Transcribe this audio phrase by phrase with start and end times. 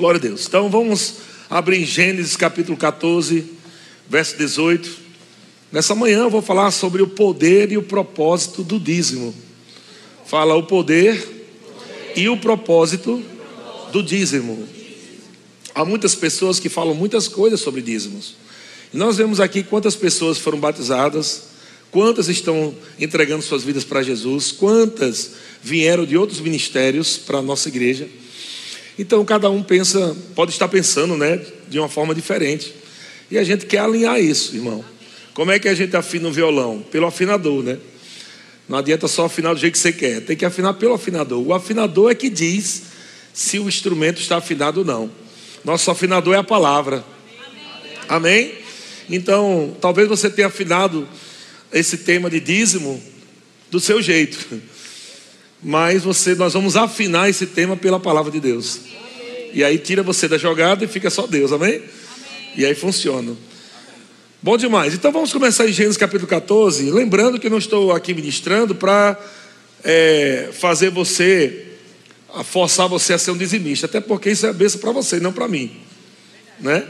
[0.00, 0.46] Glória a Deus.
[0.46, 1.16] Então vamos
[1.50, 3.44] abrir Gênesis capítulo 14,
[4.08, 4.90] verso 18.
[5.70, 9.34] Nessa manhã eu vou falar sobre o poder e o propósito do dízimo.
[10.24, 11.22] Fala o poder
[12.16, 13.22] e o propósito
[13.92, 14.66] do dízimo.
[15.74, 18.36] Há muitas pessoas que falam muitas coisas sobre dízimos.
[18.94, 21.42] Nós vemos aqui quantas pessoas foram batizadas,
[21.90, 25.32] quantas estão entregando suas vidas para Jesus, quantas
[25.62, 28.08] vieram de outros ministérios para a nossa igreja.
[28.98, 32.74] Então cada um pensa, pode estar pensando, né, de uma forma diferente.
[33.30, 34.84] E a gente quer alinhar isso, irmão.
[35.32, 36.84] Como é que a gente afina o violão?
[36.90, 37.78] Pelo afinador, né?
[38.68, 41.44] Não adianta só afinar do jeito que você quer, tem que afinar pelo afinador.
[41.44, 42.82] O afinador é que diz
[43.32, 45.10] se o instrumento está afinado ou não.
[45.64, 47.04] Nosso afinador é a palavra.
[48.08, 48.54] Amém?
[49.08, 51.08] Então, talvez você tenha afinado
[51.72, 53.02] esse tema de dízimo
[53.70, 54.60] do seu jeito.
[55.62, 58.80] Mas você, nós vamos afinar esse tema pela palavra de Deus.
[59.52, 61.76] E aí tira você da jogada e fica só Deus, amém?
[61.76, 61.82] amém?
[62.56, 63.36] E aí funciona.
[64.42, 64.94] Bom demais.
[64.94, 66.90] Então vamos começar em Gênesis capítulo 14.
[66.90, 69.20] Lembrando que não estou aqui ministrando para
[69.84, 71.66] é, fazer você,
[72.32, 73.86] a forçar você a ser um dizimista.
[73.86, 75.76] Até porque isso é benção para você, não para mim.
[76.58, 76.86] Né?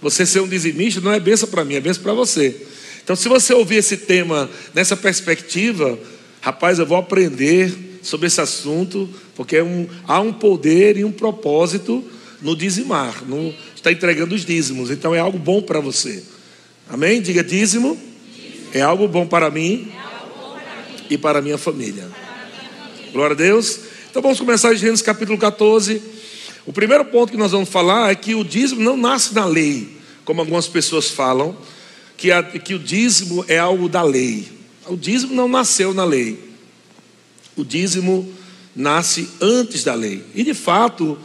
[0.00, 2.66] Você ser um dizimista não é benção para mim, é benção para você.
[3.04, 5.98] Então, se você ouvir esse tema nessa perspectiva,
[6.40, 11.12] rapaz, eu vou aprender sobre esse assunto, porque é um, há um poder e um
[11.12, 12.04] propósito
[12.40, 14.90] no dizimar, no está entregando os dízimos.
[14.90, 16.22] Então é algo bom para você.
[16.88, 17.20] Amém?
[17.20, 17.98] Diga dízimo.
[18.72, 19.90] É algo bom para mim
[21.08, 22.08] e para a minha família.
[23.12, 23.80] Glória a Deus.
[24.10, 26.00] Então vamos começar em Gênesis capítulo 14.
[26.66, 29.96] O primeiro ponto que nós vamos falar é que o dízimo não nasce na lei,
[30.24, 31.56] como algumas pessoas falam,
[32.16, 34.46] que, a, que o dízimo é algo da lei.
[34.86, 36.49] O dízimo não nasceu na lei.
[37.60, 38.26] O dízimo
[38.74, 40.24] nasce antes da lei.
[40.34, 41.18] E de fato,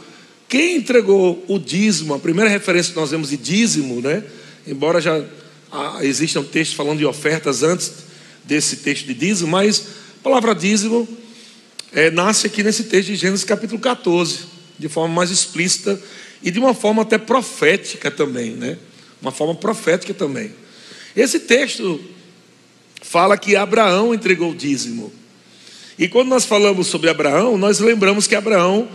[0.46, 4.22] quem entregou o dízimo, a primeira referência que nós vemos de dízimo, né?
[4.66, 5.24] Embora já
[5.72, 7.90] ah, existam textos falando de ofertas antes
[8.44, 9.80] desse texto de dízimo, mas
[10.20, 11.08] a palavra dízimo
[11.90, 14.40] é, nasce aqui nesse texto de Gênesis capítulo 14,
[14.78, 15.98] de forma mais explícita
[16.42, 18.76] e de uma forma até profética também, né?
[19.22, 20.52] Uma forma profética também.
[21.16, 21.98] Esse texto
[23.00, 25.10] fala que Abraão entregou o dízimo.
[25.98, 28.88] E quando nós falamos sobre Abraão, nós lembramos que Abraão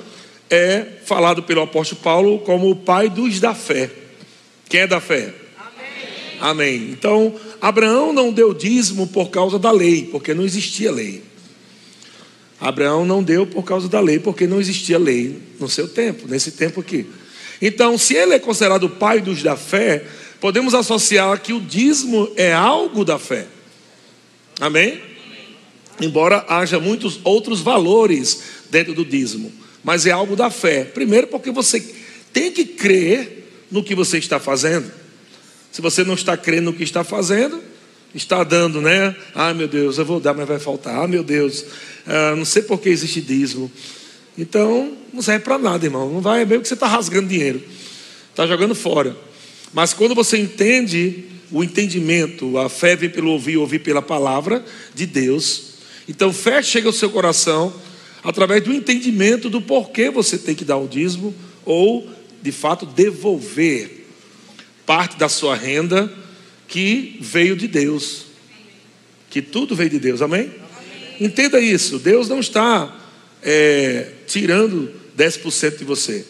[0.49, 3.89] é falado pelo apóstolo Paulo como o pai dos da fé.
[4.69, 5.33] Quem é da fé?
[6.39, 6.75] Amém.
[6.75, 6.89] Amém.
[6.91, 11.23] Então, Abraão não deu dízimo por causa da lei, porque não existia lei.
[12.59, 16.51] Abraão não deu por causa da lei, porque não existia lei no seu tempo, nesse
[16.51, 17.07] tempo aqui.
[17.59, 20.03] Então, se ele é considerado o pai dos da fé,
[20.39, 23.47] podemos associar que o dízimo é algo da fé.
[24.59, 25.01] Amém?
[26.05, 29.51] Embora haja muitos outros valores dentro do dízimo,
[29.83, 30.83] mas é algo da fé.
[30.83, 31.79] Primeiro, porque você
[32.31, 34.91] tem que crer no que você está fazendo.
[35.71, 37.61] Se você não está crendo no que está fazendo,
[38.13, 39.15] está dando, né?
[39.33, 41.03] Ah, meu Deus, eu vou dar, mas vai faltar.
[41.03, 41.65] Ah, meu Deus,
[42.05, 43.71] ah, não sei por que existe dízimo.
[44.37, 46.11] Então, não serve para nada, irmão.
[46.11, 47.61] Não vai, é mesmo que você está rasgando dinheiro,
[48.29, 49.15] está jogando fora.
[49.73, 54.63] Mas quando você entende o entendimento, a fé vem pelo ouvir, ouvir pela palavra
[54.93, 55.70] de Deus.
[56.11, 57.73] Então, fé chega ao seu coração
[58.21, 61.33] através do entendimento do porquê você tem que dar o dízimo
[61.63, 62.05] ou,
[62.41, 64.07] de fato, devolver
[64.85, 66.13] parte da sua renda
[66.67, 68.25] que veio de Deus.
[69.29, 70.41] Que tudo veio de Deus, amém?
[70.41, 71.15] amém.
[71.17, 71.97] Entenda isso.
[71.97, 72.93] Deus não está
[73.41, 76.25] é, tirando 10% de você.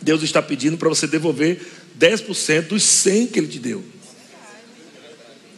[0.00, 1.60] Deus está pedindo para você devolver
[1.98, 3.82] 10% dos 100 que Ele te deu.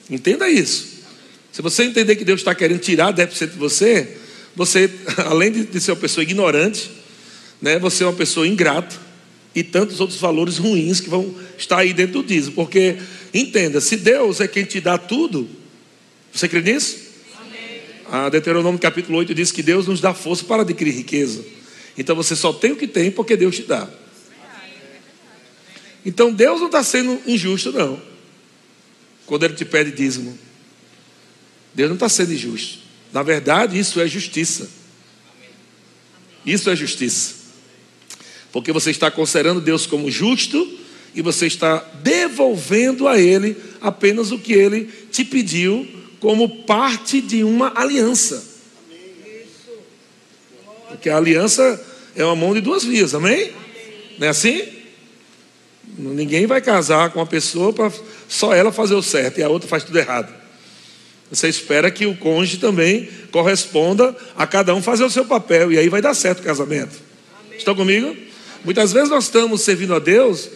[0.09, 0.96] Entenda isso.
[1.57, 4.19] Se você entender que Deus está querendo tirar 10% de você,
[4.55, 4.91] você,
[5.25, 6.91] além de ser uma pessoa ignorante,
[7.63, 8.95] né, você é uma pessoa ingrata
[9.55, 12.55] e tantos outros valores ruins que vão estar aí dentro do dízimo.
[12.55, 12.99] Porque,
[13.33, 15.49] entenda, se Deus é quem te dá tudo,
[16.31, 16.99] você crê nisso?
[17.41, 17.81] Amém.
[18.11, 21.43] A Deuteronômio capítulo 8 diz que Deus nos dá força para adquirir riqueza.
[21.97, 23.89] Então você só tem o que tem porque Deus te dá.
[26.05, 27.99] Então Deus não está sendo injusto, não.
[29.25, 30.45] Quando Ele te pede dízimo.
[31.77, 32.79] Deus não está sendo injusto.
[33.13, 34.67] Na verdade, isso é justiça.
[36.45, 37.35] Isso é justiça.
[38.51, 40.79] Porque você está considerando Deus como justo
[41.15, 45.87] e você está devolvendo a Ele apenas o que Ele te pediu
[46.19, 48.43] como parte de uma aliança.
[50.89, 51.85] Porque a aliança
[52.15, 53.53] é uma mão de duas vias, amém?
[54.19, 54.63] Não é assim?
[55.99, 57.93] Ninguém vai casar com uma pessoa para
[58.27, 60.46] só ela fazer o certo e a outra faz tudo errado.
[61.31, 65.79] Você espera que o cônjuge também corresponda a cada um fazer o seu papel, e
[65.79, 66.97] aí vai dar certo o casamento.
[67.45, 67.59] Amém.
[67.59, 68.17] Estão comigo?
[68.65, 70.49] Muitas vezes nós estamos servindo a Deus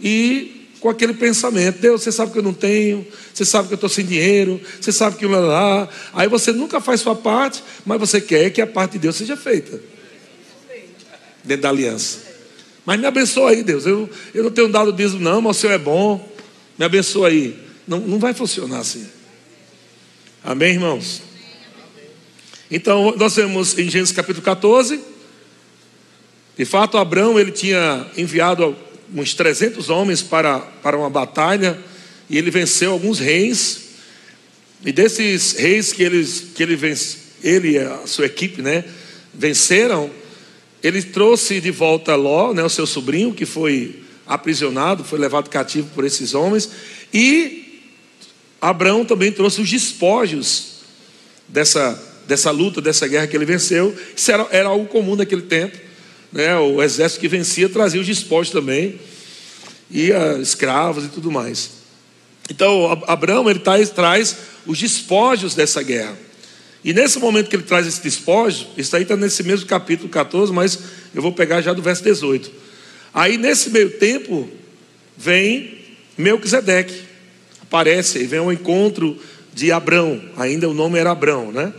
[0.00, 3.76] e com aquele pensamento: Deus, você sabe que eu não tenho, você sabe que eu
[3.76, 5.88] estou sem dinheiro, você sabe que lá, lá.
[6.12, 9.36] Aí você nunca faz sua parte, mas você quer que a parte de Deus seja
[9.36, 9.80] feita
[11.42, 12.28] dentro da aliança.
[12.84, 13.86] Mas me abençoa aí, Deus.
[13.86, 16.26] Eu, eu não tenho dado dízimo, não, mas o Senhor é bom.
[16.78, 17.58] Me abençoa aí.
[17.86, 19.06] Não, não vai funcionar assim.
[20.44, 21.20] Amém, irmãos?
[22.70, 25.00] Então, nós vemos em Gênesis capítulo 14.
[26.56, 28.76] De fato, Abraão ele tinha enviado
[29.12, 31.76] uns 300 homens para, para uma batalha
[32.30, 33.80] e ele venceu alguns reis.
[34.84, 38.84] E desses reis que, eles, que ele, vence, ele e a sua equipe né,
[39.34, 40.08] venceram,
[40.80, 45.90] ele trouxe de volta Ló, né, o seu sobrinho, que foi aprisionado, foi levado cativo
[45.96, 46.70] por esses homens,
[47.12, 47.67] e
[48.60, 50.78] Abraão também trouxe os despojos
[51.46, 53.96] dessa, dessa luta, dessa guerra que ele venceu.
[54.16, 55.78] Isso era, era algo comum naquele tempo.
[56.32, 56.56] Né?
[56.58, 58.98] O exército que vencia trazia os despojos também,
[59.90, 61.70] e uh, escravos e tudo mais.
[62.50, 66.16] Então, Abraão ele traz, traz os despojos dessa guerra.
[66.84, 70.52] E nesse momento que ele traz esse despojo, isso aí está nesse mesmo capítulo 14,
[70.52, 70.78] mas
[71.14, 72.50] eu vou pegar já do verso 18.
[73.12, 74.48] Aí nesse meio tempo,
[75.16, 75.78] vem
[76.16, 77.07] Melquisedeque,
[77.68, 79.16] aparece, e vem ao encontro
[79.52, 81.72] de Abrão, ainda o nome era Abrão, né?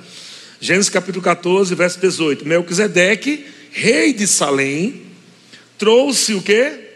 [0.62, 2.48] Gênesis capítulo 14, verso 18.
[2.48, 5.04] Melquisedeque, rei de Salém,
[5.78, 6.90] trouxe o que?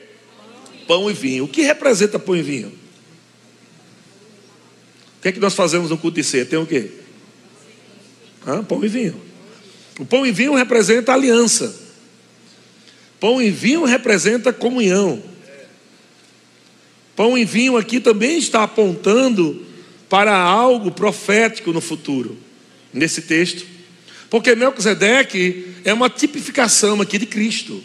[0.88, 1.46] Pão e vinho.
[1.46, 2.68] O que representa pão e vinho?
[5.18, 6.46] O que é que nós fazemos no culto de ceia?
[6.46, 6.92] Tem o quê?
[8.46, 9.20] Ah, pão e vinho.
[9.98, 11.74] O pão e vinho representa aliança.
[13.20, 15.24] Pão e vinho representa comunhão.
[17.16, 19.66] Pão e vinho aqui também está apontando
[20.10, 22.38] para algo profético no futuro,
[22.94, 23.66] nesse texto.
[24.30, 27.84] Porque Melquisedeque é uma tipificação aqui de Cristo.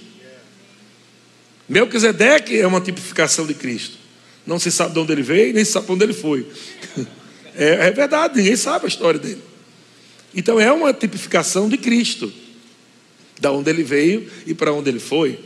[1.68, 3.98] Melquisedeque é uma tipificação de Cristo.
[4.46, 6.46] Não se sabe de onde ele veio, nem se sabe de onde ele foi.
[7.60, 9.42] É, é verdade, ninguém sabe a história dele.
[10.32, 12.32] Então é uma tipificação de Cristo,
[13.40, 15.40] da onde ele veio e para onde ele foi.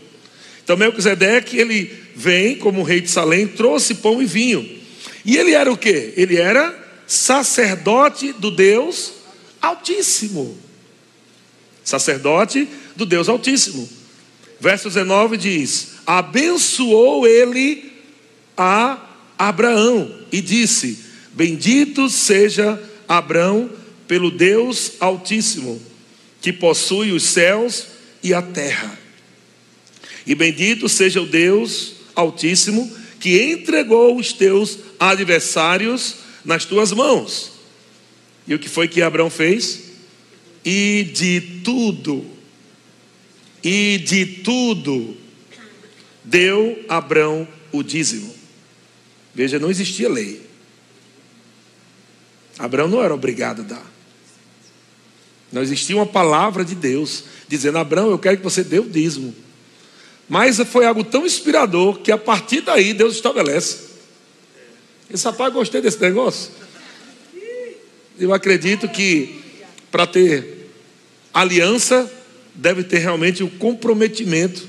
[0.63, 4.69] Então Melquisedeque, ele vem como rei de Salém, trouxe pão e vinho.
[5.25, 6.15] E ele era o quê?
[6.17, 9.13] Ele era sacerdote do Deus
[9.61, 10.59] Altíssimo.
[11.85, 13.89] Sacerdote do Deus Altíssimo.
[14.61, 17.93] Verso 19 diz: Abençoou ele
[18.57, 18.99] a
[19.39, 20.99] Abraão e disse:
[21.33, 23.71] Bendito seja Abraão
[24.07, 25.81] pelo Deus Altíssimo,
[26.41, 27.87] que possui os céus
[28.23, 28.99] e a terra.
[30.27, 37.53] E bendito seja o Deus Altíssimo, que entregou os teus adversários nas tuas mãos.
[38.47, 39.93] E o que foi que Abraão fez?
[40.65, 42.25] E de tudo,
[43.63, 45.17] e de tudo,
[46.25, 48.35] deu Abraão o dízimo.
[49.35, 50.43] Veja, não existia lei.
[52.59, 53.93] Abraão não era obrigado a dar.
[55.51, 59.35] Não existia uma palavra de Deus dizendo: Abraão, eu quero que você dê o dízimo.
[60.29, 63.93] Mas foi algo tão inspirador que a partir daí Deus estabelece.
[65.13, 66.51] Esse rapaz, gostei desse negócio.
[68.19, 69.43] Eu acredito que
[69.91, 70.71] para ter
[71.35, 72.11] aliança,
[72.55, 74.67] deve ter realmente o um comprometimento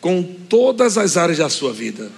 [0.00, 2.10] com todas as áreas da sua vida.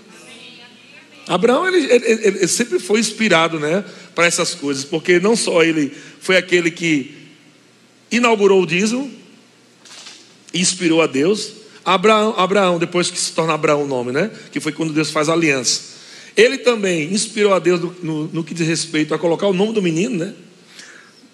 [1.26, 5.92] Abraão ele, ele, ele sempre foi inspirado, né, para essas coisas, porque não só ele
[6.20, 7.14] foi aquele que
[8.10, 9.10] inaugurou o dízimo,
[10.52, 11.52] inspirou a Deus.
[11.84, 14.30] Abraão, Abraão, depois que se torna Abraão o nome, né?
[14.50, 15.92] Que foi quando Deus faz a aliança.
[16.36, 19.72] Ele também inspirou a Deus no, no, no, que diz respeito a colocar o nome
[19.72, 20.34] do menino, né?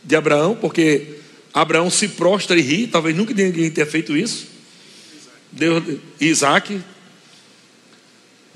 [0.02, 1.18] De Abraão, porque
[1.52, 4.46] Abraão se prostra e ri, talvez nunca ninguém tenha feito isso.
[5.52, 5.82] Deus,
[6.20, 6.80] Isaac.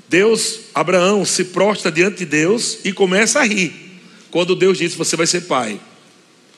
[0.08, 4.00] Deus, Abraão se prostra diante de Deus e começa a rir.
[4.30, 5.80] Quando Deus disse: Você vai ser pai.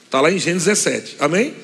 [0.05, 1.17] Está lá em Gênesis 17.
[1.19, 1.55] Amém?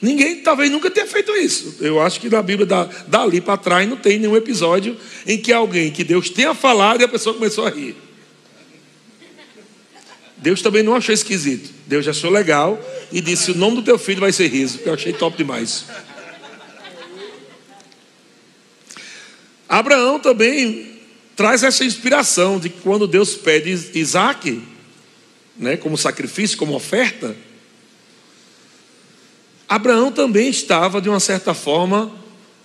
[0.00, 1.76] Ninguém talvez nunca tenha feito isso.
[1.80, 5.52] Eu acho que na Bíblia, da, dali para trás, não tem nenhum episódio em que
[5.52, 7.94] alguém que Deus tenha falado e a pessoa começou a rir.
[10.38, 11.70] Deus também não achou esquisito.
[11.86, 14.94] Deus achou legal e disse: O nome do teu filho vai ser riso, que eu
[14.94, 15.84] achei top demais.
[19.68, 20.98] Abraão também
[21.36, 24.62] traz essa inspiração de que quando Deus pede Isaac,
[25.56, 27.36] né, como sacrifício, como oferta,
[29.70, 32.10] Abraão também estava, de uma certa forma,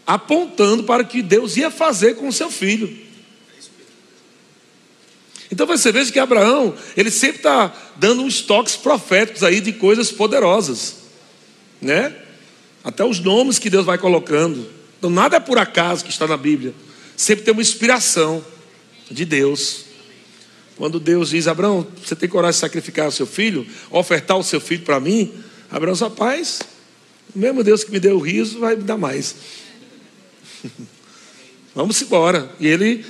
[0.08, 2.98] apontando para o que Deus ia fazer com o seu filho.
[5.52, 10.12] Então você veja que Abraão, ele sempre está dando uns toques proféticos aí de coisas
[10.12, 10.96] poderosas,
[11.80, 12.12] né?
[12.84, 14.68] Até os nomes que Deus vai colocando.
[14.98, 16.74] Então nada é por acaso que está na Bíblia.
[17.16, 18.44] Sempre tem uma inspiração
[19.12, 19.86] de Deus.
[20.76, 24.60] Quando Deus diz, Abraão, você tem coragem de sacrificar o seu filho, ofertar o seu
[24.60, 25.32] filho para mim?
[25.70, 26.62] Abraão rapaz,
[27.36, 29.36] o mesmo Deus que me deu o riso vai me dar mais.
[31.76, 32.50] Vamos embora.
[32.60, 33.06] E ele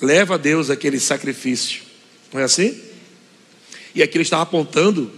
[0.00, 1.82] leva a Deus aquele sacrifício.
[2.32, 2.80] Não é assim?
[3.94, 5.10] E aqui ele está apontando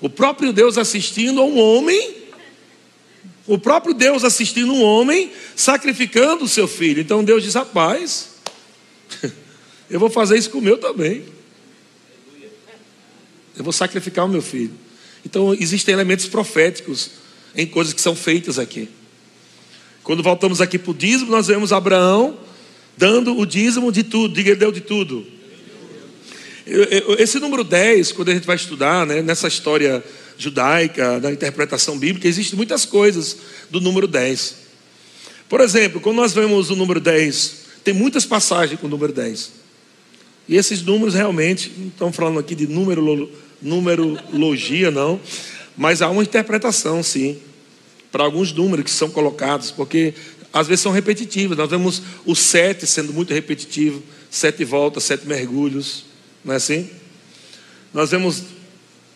[0.00, 2.16] o próprio Deus assistindo a um homem,
[3.46, 7.00] o próprio Deus assistindo um homem sacrificando o seu filho.
[7.00, 8.30] Então Deus diz: rapaz,
[9.88, 11.24] eu vou fazer isso com o meu também.
[13.56, 14.72] Eu vou sacrificar o meu filho.
[15.24, 17.19] Então existem elementos proféticos
[17.54, 18.88] em coisas que são feitas aqui.
[20.02, 22.38] Quando voltamos aqui para o dízimo, nós vemos Abraão
[22.96, 24.34] dando o dízimo de tudo.
[24.34, 25.26] Diga, deu de tudo.
[27.18, 30.02] Esse número 10, quando a gente vai estudar né, nessa história
[30.38, 33.36] judaica, da interpretação bíblica, existem muitas coisas
[33.70, 34.56] do número 10.
[35.48, 39.50] Por exemplo, quando nós vemos o número 10, tem muitas passagens com o número 10.
[40.48, 43.30] E esses números realmente, não estão falando aqui de número,
[43.60, 45.20] numerologia, não,
[45.76, 47.40] mas há uma interpretação, sim,
[48.10, 50.14] para alguns números que são colocados, porque
[50.52, 51.56] às vezes são repetitivos.
[51.56, 56.04] Nós vemos o 7 sendo muito repetitivo, sete voltas, sete mergulhos.
[56.44, 56.88] Não é assim?
[57.92, 58.42] Nós vemos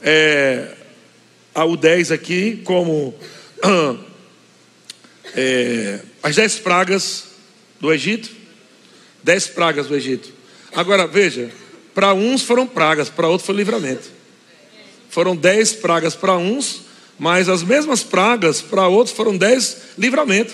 [0.01, 0.75] é,
[1.55, 3.15] o 10 aqui como
[5.35, 7.25] é, as dez pragas
[7.81, 8.31] do Egito.
[9.23, 10.33] Dez pragas do Egito.
[10.75, 11.51] Agora veja,
[11.95, 14.11] para uns foram pragas, para outros foi livramento.
[15.15, 16.81] Foram dez pragas para uns,
[17.17, 20.53] mas as mesmas pragas para outros foram dez livramento.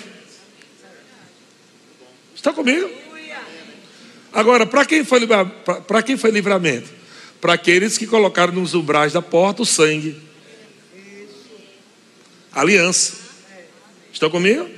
[2.35, 2.87] Está comigo?
[4.31, 5.21] Agora, para quem, foi,
[6.05, 6.87] quem foi livramento?
[7.41, 10.21] Para aqueles que colocaram nos umbrais da porta o sangue.
[12.51, 13.13] Aliança.
[14.13, 14.69] Estão comigo?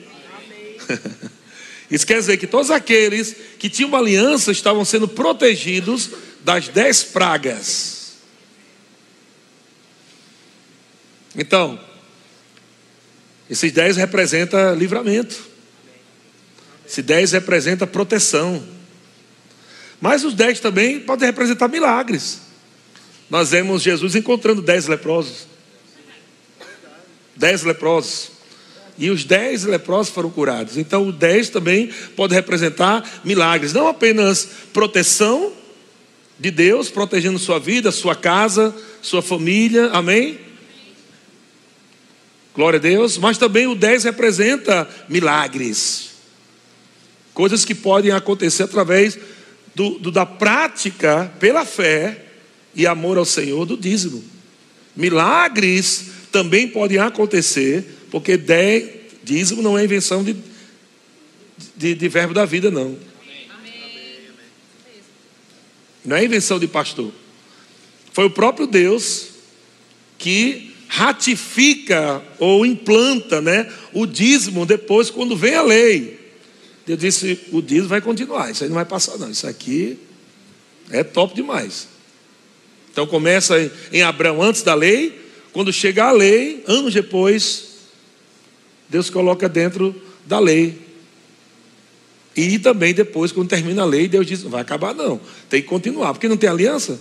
[1.92, 6.10] Isso quer dizer que todos aqueles que tinham uma aliança estavam sendo protegidos
[6.42, 7.93] das dez pragas.
[11.36, 11.80] Então,
[13.50, 15.36] esses dez representa livramento.
[16.86, 18.64] Esses dez representa proteção.
[20.00, 22.42] Mas os dez também podem representar milagres.
[23.30, 25.48] Nós vemos Jesus encontrando dez leprosos.
[27.36, 28.32] Dez leprosos.
[28.98, 30.78] E os dez leprosos foram curados.
[30.78, 33.74] Então, o dez também pode representar milagres.
[33.74, 35.52] Não apenas proteção
[36.40, 39.88] de Deus, protegendo sua vida, sua casa, sua família.
[39.88, 40.40] Amém?
[42.54, 43.18] Glória a Deus.
[43.18, 46.12] Mas também o dez representa milagres.
[47.34, 49.18] Coisas que podem acontecer através
[49.74, 52.26] do, do, da prática pela fé
[52.76, 54.24] e amor ao Senhor do dízimo.
[54.96, 60.36] Milagres também podem acontecer, porque de, dízimo não é invenção de,
[61.76, 62.98] de, de verbo da vida, não.
[66.06, 67.12] Não é invenção de pastor.
[68.12, 69.30] Foi o próprio Deus
[70.18, 76.20] que ratifica ou implanta né, o dízimo depois, quando vem a lei.
[76.86, 79.32] Deus disse: o dízimo vai continuar, isso aí não vai passar, não.
[79.32, 79.98] Isso aqui
[80.92, 81.88] é top demais.
[82.92, 85.20] Então começa em Abraão antes da lei,
[85.52, 87.70] quando chega a lei, anos depois,
[88.88, 90.80] Deus coloca dentro da lei.
[92.36, 95.20] E também depois, quando termina a lei, Deus diz: não vai acabar, não,
[95.50, 97.00] tem que continuar, porque não tem aliança.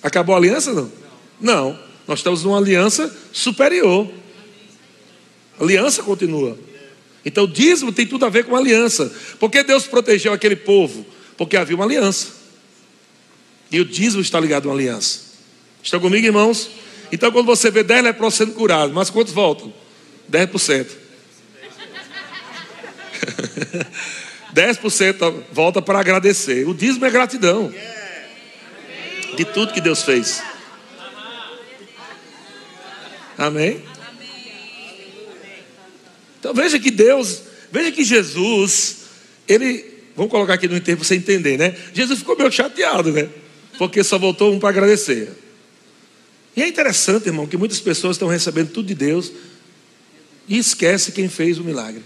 [0.00, 0.72] Acabou a aliança?
[0.72, 0.92] Não.
[1.40, 4.10] Não, nós estamos numa aliança superior.
[5.60, 6.58] Aliança continua.
[7.24, 9.14] Então, o dízimo tem tudo a ver com aliança.
[9.38, 11.06] Por que Deus protegeu aquele povo?
[11.36, 12.26] Porque havia uma aliança.
[13.70, 15.20] E o dízimo está ligado a uma aliança.
[15.84, 16.68] Estão comigo, irmãos?
[17.12, 19.72] Então, quando você vê 10 leprosos sendo curados, mas quantos voltam?
[20.28, 20.88] 10%.
[24.52, 26.66] 10% volta para agradecer.
[26.66, 27.72] O dízimo é gratidão
[29.36, 30.49] de tudo que Deus fez.
[33.40, 33.82] Amém?
[36.38, 37.40] Então veja que Deus,
[37.72, 38.96] veja que Jesus,
[39.48, 39.82] ele,
[40.14, 41.74] vamos colocar aqui no enterro para você entender, né?
[41.94, 43.30] Jesus ficou meio chateado, né?
[43.78, 45.30] Porque só voltou um para agradecer.
[46.54, 49.32] E é interessante, irmão, que muitas pessoas estão recebendo tudo de Deus
[50.46, 52.02] e esquece quem fez o milagre.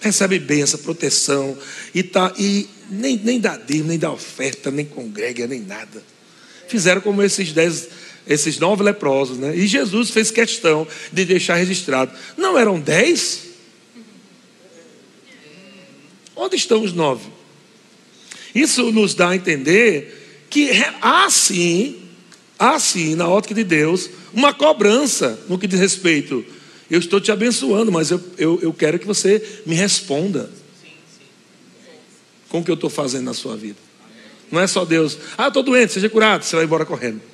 [0.00, 1.58] Recebe essa proteção
[1.94, 6.02] e, tá, e nem, nem dá dízimo, nem dá oferta, nem congrega, nem nada.
[6.68, 7.88] Fizeram como esses dez
[8.26, 9.54] esses nove leprosos, né?
[9.56, 12.12] E Jesus fez questão de deixar registrado.
[12.36, 13.42] Não eram dez?
[16.34, 17.28] Onde estão os nove?
[18.54, 20.70] Isso nos dá a entender que
[21.02, 21.96] há sim,
[22.58, 26.44] há sim, na ótica de Deus, uma cobrança no que diz respeito.
[26.90, 30.50] Eu estou te abençoando, mas eu, eu, eu quero que você me responda
[32.48, 33.78] com o que eu estou fazendo na sua vida.
[34.50, 37.33] Não é só Deus, ah, estou doente, seja curado, você vai embora correndo.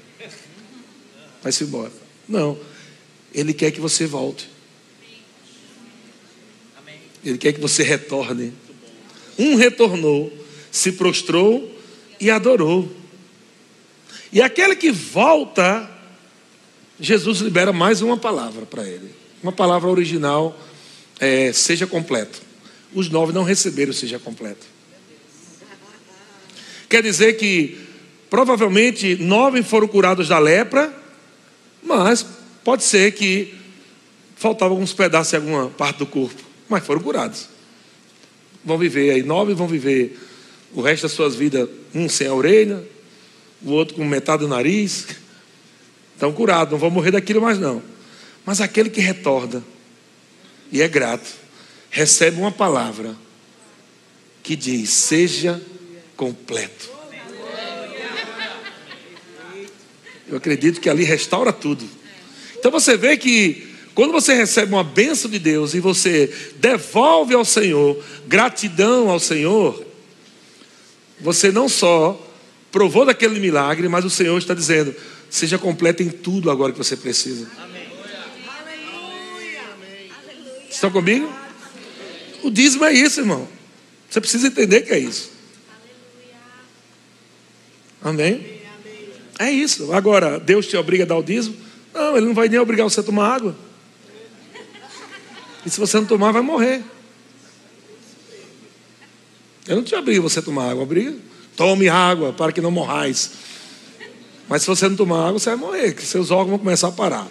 [1.43, 1.93] Vai-se embora.
[2.29, 2.59] Não.
[3.33, 4.49] Ele quer que você volte.
[7.25, 8.53] Ele quer que você retorne.
[9.39, 10.33] Um retornou,
[10.71, 11.79] se prostrou
[12.21, 12.91] e adorou.
[14.33, 15.91] E aquele que volta,
[16.99, 19.11] Jesus libera mais uma palavra para ele.
[19.43, 20.59] Uma palavra original,
[21.19, 22.43] é, seja completo.
[22.95, 24.67] Os nove não receberam seja completo.
[26.89, 27.79] Quer dizer que
[28.29, 31.00] provavelmente nove foram curados da lepra,
[31.83, 32.25] mas
[32.65, 33.55] pode ser que
[34.37, 37.49] faltavam alguns pedaços em alguma parte do corpo, mas foram curados.
[38.65, 40.19] Vão viver aí, nove vão viver
[40.73, 42.85] o resto das suas vidas, um sem a orelha,
[43.63, 45.07] o outro com metade do nariz.
[46.15, 47.83] Estão curados, não vão morrer daquilo mais não.
[48.45, 49.63] Mas aquele que retorna
[50.71, 51.29] e é grato,
[51.91, 53.17] recebe uma palavra
[54.43, 55.61] que diz: seja
[56.17, 57.00] completo.
[60.31, 61.85] Eu acredito que ali restaura tudo.
[62.57, 67.45] Então você vê que quando você recebe uma bênção de Deus e você devolve ao
[67.45, 69.85] Senhor gratidão ao Senhor,
[71.21, 72.19] você não só
[72.71, 74.95] provou daquele milagre, mas o Senhor está dizendo:
[75.29, 77.51] seja completo em tudo agora que você precisa.
[77.59, 77.81] Amém.
[80.71, 81.31] Estão comigo?
[82.43, 83.47] O dízimo é isso, irmão.
[84.09, 85.31] Você precisa entender que é isso.
[88.01, 88.60] Amém?
[89.41, 89.91] É isso.
[89.95, 91.57] Agora, Deus te obriga a dar o dízimo?
[91.95, 93.57] Não, Ele não vai nem obrigar você a tomar água.
[95.65, 96.85] E se você não tomar, vai morrer.
[99.67, 101.17] Ele não te obriga você a tomar água, obriga.
[101.57, 103.31] Tome água para que não morrais.
[104.47, 106.93] Mas se você não tomar água, você vai morrer, que seus órgãos vão começar a
[106.93, 107.27] parar.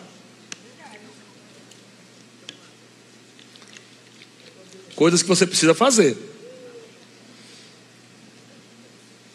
[4.95, 6.17] Coisas que você precisa fazer.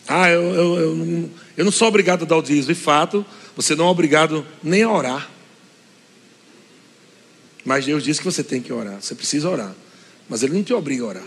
[0.08, 2.74] Ah, eu, eu, eu, não, eu não sou obrigado a dar o dízimo.
[2.74, 3.24] De fato,
[3.56, 5.30] você não é obrigado nem a orar.
[7.64, 9.00] Mas Deus disse que você tem que orar.
[9.00, 9.74] Você precisa orar.
[10.28, 11.24] Mas Ele não te obriga a orar.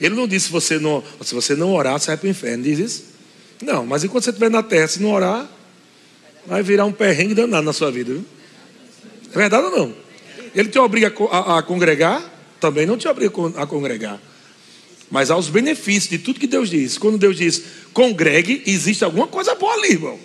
[0.00, 2.64] Ele não disse se você não, se você não orar, você vai para o inferno.
[2.64, 3.04] Diz isso?
[3.62, 5.48] Não, mas enquanto você estiver na terra, se não orar,
[6.44, 8.12] vai virar um perrengue danado na sua vida.
[8.12, 8.24] Viu?
[9.32, 9.94] É verdade ou não?
[10.54, 12.22] Ele te obriga a, a, a congregar?
[12.58, 14.20] Também não te obriga a congregar.
[15.12, 16.96] Mas há os benefícios de tudo que Deus diz.
[16.96, 20.18] Quando Deus diz congregue, existe alguma coisa boa ali, irmão.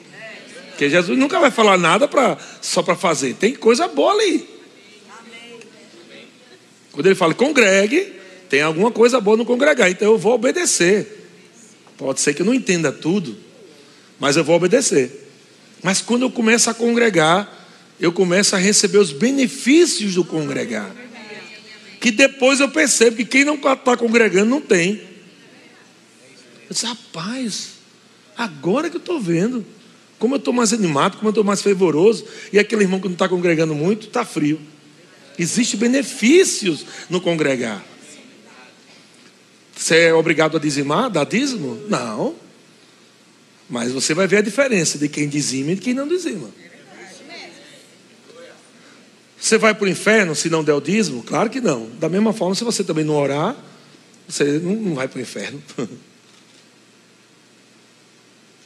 [0.70, 3.34] Porque Jesus nunca vai falar nada pra, só para fazer.
[3.34, 4.48] Tem coisa boa ali.
[6.94, 8.14] Quando ele fala congregue,
[8.48, 9.92] tem alguma coisa boa no congregar.
[9.92, 11.28] Então eu vou obedecer.
[11.98, 13.38] Pode ser que eu não entenda tudo,
[14.18, 15.30] mas eu vou obedecer.
[15.84, 17.68] Mas quando eu começo a congregar,
[18.00, 21.07] eu começo a receber os benefícios do congregar
[22.00, 25.02] que depois eu percebo que quem não está congregando não tem.
[26.68, 27.70] Eu disse, rapaz,
[28.36, 29.66] agora que eu estou vendo,
[30.20, 33.14] como eu estou mais animado, como eu estou mais fervoroso, e aquele irmão que não
[33.14, 34.60] está congregando muito, está frio.
[35.40, 37.84] Existem benefícios no congregar.
[39.76, 41.80] Você é obrigado a dizimar, dar dízimo?
[41.88, 42.36] Não.
[43.70, 46.50] Mas você vai ver a diferença de quem dizima e de quem não dizima.
[49.40, 51.24] Você vai para o inferno se não der o dízimo?
[51.24, 51.90] Claro que não.
[52.00, 53.56] Da mesma forma, se você também não orar,
[54.28, 55.62] você não vai para o inferno.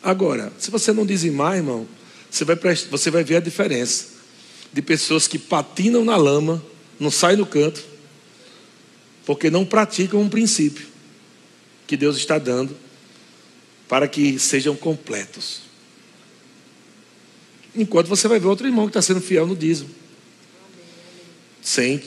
[0.02, 1.88] Agora, se você não dizimar, irmão,
[2.30, 2.56] você vai,
[2.90, 4.08] você vai ver a diferença
[4.74, 6.64] de pessoas que patinam na lama,
[7.00, 7.84] não saem do canto,
[9.26, 10.88] porque não praticam um princípio
[11.86, 12.76] que Deus está dando
[13.88, 15.64] para que sejam completos.
[17.76, 20.01] Enquanto você vai ver outro irmão que está sendo fiel no dízimo
[21.62, 22.02] sem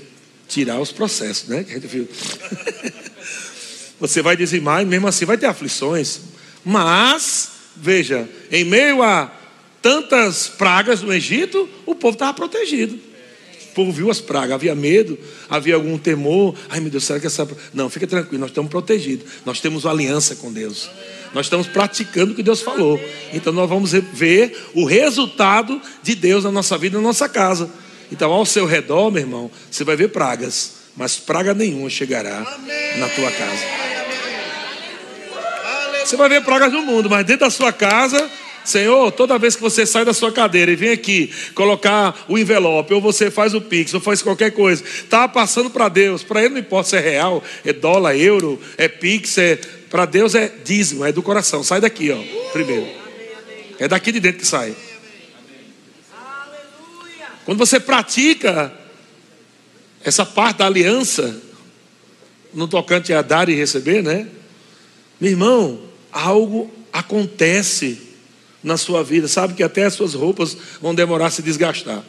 [0.48, 1.64] tirar os processos, né?
[4.00, 6.20] Você vai dizimar e mesmo assim vai ter aflições.
[6.64, 9.32] Mas, veja, em meio a
[9.80, 12.98] tantas pragas no Egito, o povo estava protegido.
[13.70, 16.54] O povo viu as pragas, havia medo, havia algum temor.
[16.68, 17.48] Ai meu Deus, será que essa.
[17.72, 19.26] Não, fica tranquilo, nós estamos protegidos.
[19.44, 20.88] Nós temos uma aliança com Deus.
[21.34, 23.00] Nós estamos praticando o que Deus falou.
[23.32, 27.68] Então nós vamos ver o resultado de Deus na nossa vida, na nossa casa.
[28.14, 32.98] Então, ao seu redor, meu irmão, você vai ver pragas, mas praga nenhuma chegará Amém.
[32.98, 33.64] na tua casa.
[36.04, 38.30] Você vai ver pragas no mundo, mas dentro da sua casa,
[38.64, 42.94] Senhor, toda vez que você sai da sua cadeira e vem aqui colocar o envelope,
[42.94, 46.22] ou você faz o pix, ou faz qualquer coisa, está passando para Deus.
[46.22, 49.58] Para Ele não importa se é real, é dólar, euro, é pix, é
[49.90, 51.64] para Deus é dízimo, é do coração.
[51.64, 52.86] Sai daqui, ó, primeiro.
[53.80, 54.72] É daqui de dentro que sai.
[57.44, 58.72] Quando você pratica
[60.02, 61.40] essa parte da aliança,
[62.52, 64.28] no tocante a dar e receber, né?
[65.20, 65.80] Meu irmão,
[66.12, 68.00] algo acontece
[68.62, 72.02] na sua vida, sabe que até as suas roupas vão demorar a se desgastar.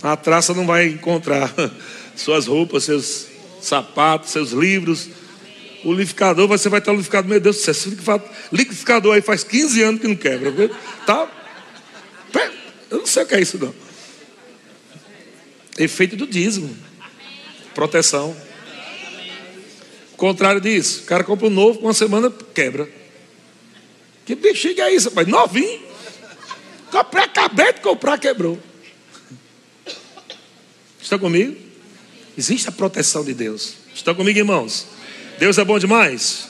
[0.00, 1.52] A traça não vai encontrar
[2.14, 3.26] suas roupas, seus
[3.60, 5.08] sapatos, seus livros.
[5.84, 7.96] O liquidificador, você vai estar liquidificado, meu Deus do céu, esse
[8.52, 10.70] liquidificador aí faz 15 anos que não quebra.
[11.04, 11.37] Tá?
[13.08, 13.74] Sei o que é isso, não.
[15.78, 16.76] Efeito do dízimo.
[17.74, 18.36] Proteção.
[20.16, 22.88] Contrário disso, o cara compra um novo, com uma semana quebra.
[24.26, 25.26] Que bexiga é isso, rapaz?
[25.26, 25.80] Novinho.
[26.90, 28.58] Comprei, acabei de comprar, quebrou.
[31.00, 31.56] Estão comigo?
[32.36, 33.74] Existe a proteção de Deus.
[33.94, 34.86] Estão comigo, irmãos?
[35.38, 36.48] Deus é bom demais.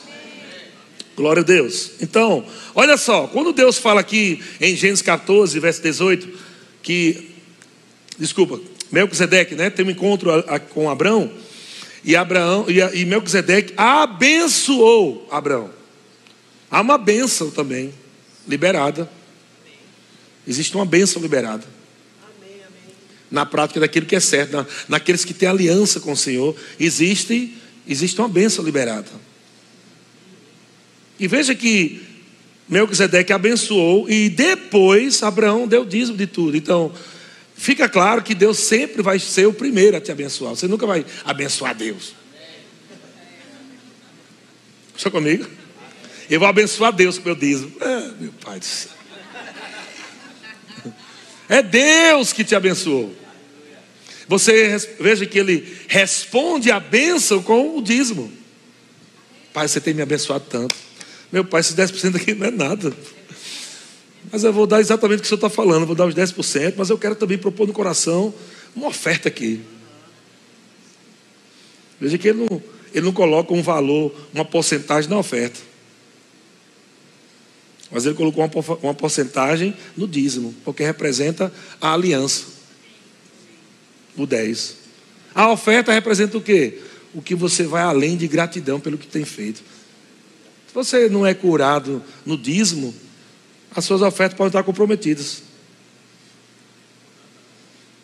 [1.15, 1.91] Glória a Deus.
[2.01, 6.48] Então, olha só, quando Deus fala aqui em Gênesis 14, verso 18,
[6.81, 7.31] que,
[8.17, 8.59] desculpa,
[8.91, 11.31] Melquisedeque, né, tem um encontro a, a, com Abraão,
[12.03, 15.69] e Abraão e, e Melquisedeque abençoou Abraão.
[16.71, 17.93] Há uma bênção também
[18.47, 19.09] liberada.
[20.47, 21.65] Existe uma bênção liberada.
[23.29, 27.55] Na prática daquilo que é certo, na, naqueles que têm aliança com o Senhor, existe,
[27.87, 29.09] existe uma bênção liberada.
[31.19, 32.01] E veja que
[32.69, 36.55] Melquisedeque abençoou e depois Abraão deu dízimo de tudo.
[36.55, 36.93] Então,
[37.55, 40.55] fica claro que Deus sempre vai ser o primeiro a te abençoar.
[40.55, 42.13] Você nunca vai abençoar Deus.
[44.95, 45.47] Está comigo?
[46.29, 47.71] Eu vou abençoar Deus com meu dízimo.
[47.81, 48.91] É, meu Pai do céu.
[51.49, 53.15] É Deus que te abençoou.
[54.27, 58.31] Você veja que ele responde a bênção com o dízimo.
[59.51, 60.75] Pai, você tem me abençoado tanto.
[61.31, 62.93] Meu pai, esses 10% aqui não é nada.
[64.31, 66.73] Mas eu vou dar exatamente o que o senhor está falando, vou dar os 10%,
[66.77, 68.33] mas eu quero também propor no coração
[68.75, 69.61] uma oferta aqui.
[71.99, 72.61] Veja que ele não,
[72.93, 75.59] ele não coloca um valor, uma porcentagem na oferta.
[77.91, 82.45] Mas ele colocou uma, uma porcentagem no dízimo, porque representa a aliança.
[84.15, 84.77] O 10.
[85.33, 86.79] A oferta representa o quê?
[87.13, 89.63] O que você vai além de gratidão pelo que tem feito.
[90.69, 92.93] Se você não é curado no dízimo,
[93.75, 95.41] as suas ofertas podem estar comprometidas.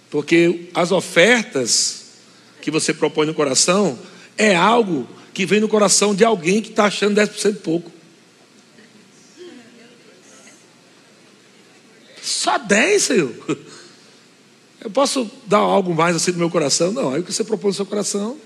[0.09, 2.05] Porque as ofertas
[2.63, 3.99] que você propõe no coração
[4.35, 7.91] é algo que vem no coração de alguém que está achando 10% pouco.
[12.19, 13.59] Só 10, Senhor.
[14.83, 16.91] Eu posso dar algo mais assim no meu coração?
[16.91, 18.39] Não, aí o que você propõe no seu coração.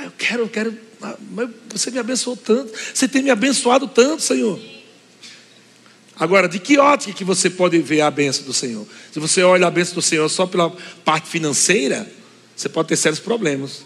[0.00, 0.85] Eu quero, eu quero.
[1.12, 2.72] Ah, mas você me abençoou tanto.
[2.94, 4.60] Você tem me abençoado tanto, Senhor.
[6.18, 8.86] Agora, de que ótica que você pode ver a bênção do Senhor?
[9.12, 10.70] Se você olha a bênção do Senhor só pela
[11.04, 12.10] parte financeira,
[12.54, 13.84] você pode ter sérios problemas.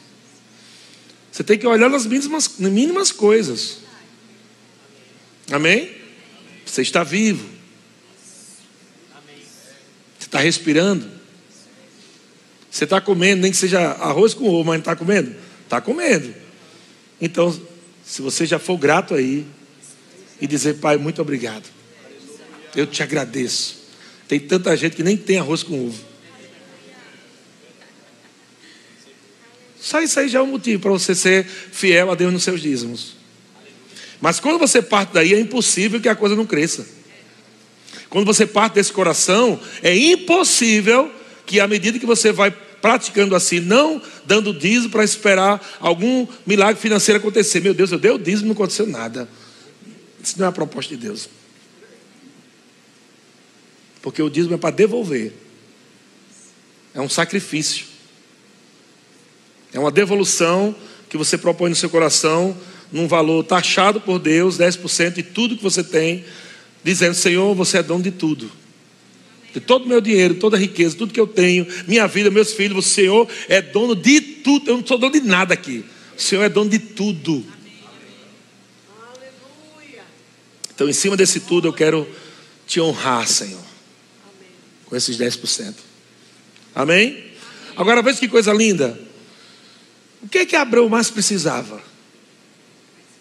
[1.33, 3.79] Você tem que olhar nas mínimas, nas mínimas coisas.
[5.51, 5.91] Amém?
[6.65, 7.61] Você está vivo
[10.31, 11.11] está respirando.
[12.71, 15.35] Você está comendo, nem que seja arroz com ovo, mas não está comendo?
[15.65, 16.33] Está comendo.
[17.21, 17.59] Então,
[18.05, 19.47] se você já for grato aí
[20.41, 21.69] e dizer, Pai, muito obrigado.
[22.75, 23.81] Eu te agradeço.
[24.27, 26.11] Tem tanta gente que nem tem arroz com ovo.
[29.81, 32.61] Só isso aí já é um motivo para você ser fiel a Deus nos seus
[32.61, 33.17] dízimos.
[34.21, 36.87] Mas quando você parte daí, é impossível que a coisa não cresça.
[38.11, 41.11] Quando você parte desse coração, é impossível
[41.47, 46.81] que à medida que você vai praticando assim, não dando dízimo para esperar algum milagre
[46.81, 47.61] financeiro acontecer.
[47.61, 49.29] Meu Deus, eu dei o dízimo e não aconteceu nada.
[50.23, 51.29] Isso não é a proposta de Deus.
[54.03, 55.33] Porque o dízimo é para devolver.
[56.95, 57.87] É um sacrifício.
[59.73, 60.75] É uma devolução
[61.09, 62.57] que você propõe no seu coração,
[62.91, 66.25] num valor taxado por Deus, 10% de tudo que você tem
[66.83, 68.51] dizendo: Senhor, você é dono de tudo.
[69.53, 72.53] De todo o meu dinheiro, toda a riqueza, tudo que eu tenho, minha vida, meus
[72.53, 74.71] filhos, o Senhor é dono de tudo.
[74.71, 75.85] Eu não sou dono de nada aqui.
[76.17, 77.45] O Senhor é dono de tudo.
[80.73, 82.09] Então, em cima desse tudo, eu quero
[82.67, 83.61] te honrar, Senhor.
[84.87, 85.75] Com esses 10%.
[86.75, 87.25] Amém?
[87.77, 88.99] Agora veja que coisa linda.
[90.23, 91.83] O que é que Abraão mais precisava?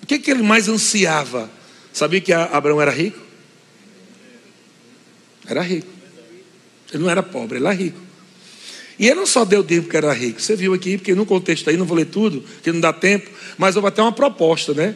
[0.02, 1.50] O que é que ele mais ansiava?
[1.92, 3.20] Sabia que Abraão era rico?
[5.48, 5.99] Era rico.
[6.93, 7.99] Ele não era pobre, ele era rico.
[8.99, 10.41] E ele não só deu dízimo porque era rico.
[10.41, 13.30] Você viu aqui, porque no contexto aí, não vou ler tudo, que não dá tempo,
[13.58, 14.95] mas houve até uma proposta, né?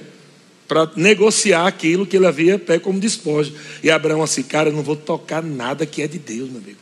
[0.68, 3.54] Para negociar aquilo que ele havia pego como despojo.
[3.82, 6.80] E Abraão assim, cara, eu não vou tocar nada que é de Deus, meu amigo.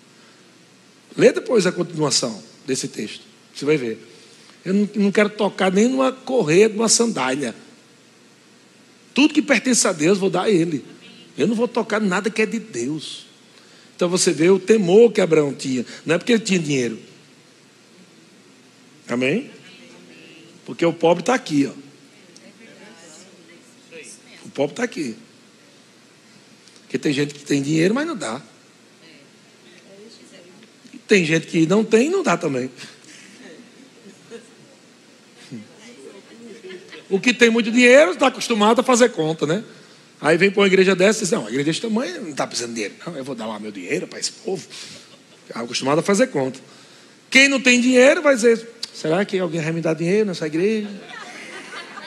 [1.16, 3.22] Lê depois a continuação desse texto.
[3.54, 4.00] Você vai ver.
[4.66, 7.54] Eu não, não quero tocar nem numa correia de uma sandália.
[9.14, 10.84] Tudo que pertence a Deus, vou dar a Ele.
[11.38, 13.31] Eu não vou tocar nada que é de Deus.
[14.02, 15.86] Então você vê o temor que Abraão tinha.
[16.04, 16.98] Não é porque ele tinha dinheiro.
[19.08, 19.52] Amém?
[20.66, 21.74] Porque o pobre está aqui, ó.
[24.44, 25.16] O pobre está aqui.
[26.82, 28.42] Porque tem gente que tem dinheiro, mas não dá.
[31.08, 32.72] Tem gente que não tem e não dá também.
[37.08, 39.64] O que tem muito dinheiro está acostumado a fazer conta, né?
[40.22, 42.46] Aí vem para uma igreja dessa e diz: Não, a igreja desse tamanho não está
[42.46, 42.96] precisando de dinheiro.
[43.06, 44.66] Não, eu vou dar lá meu dinheiro para esse povo.
[45.54, 46.60] Acostumado a fazer conta.
[47.30, 50.88] Quem não tem dinheiro vai dizer: Será que alguém vai me dar dinheiro nessa igreja?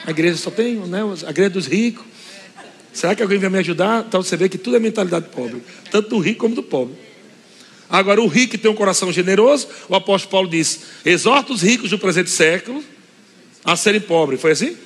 [0.05, 1.01] A igreja só tem, né?
[1.25, 2.05] A igreja dos ricos.
[2.93, 4.05] Será que alguém vai me ajudar?
[4.07, 6.95] Então você vê que tudo é mentalidade pobre, tanto do rico como do pobre.
[7.89, 11.99] Agora, o rico tem um coração generoso, o apóstolo Paulo diz: exorta os ricos do
[11.99, 12.81] presente século
[13.65, 14.39] a serem pobres.
[14.39, 14.77] Foi assim?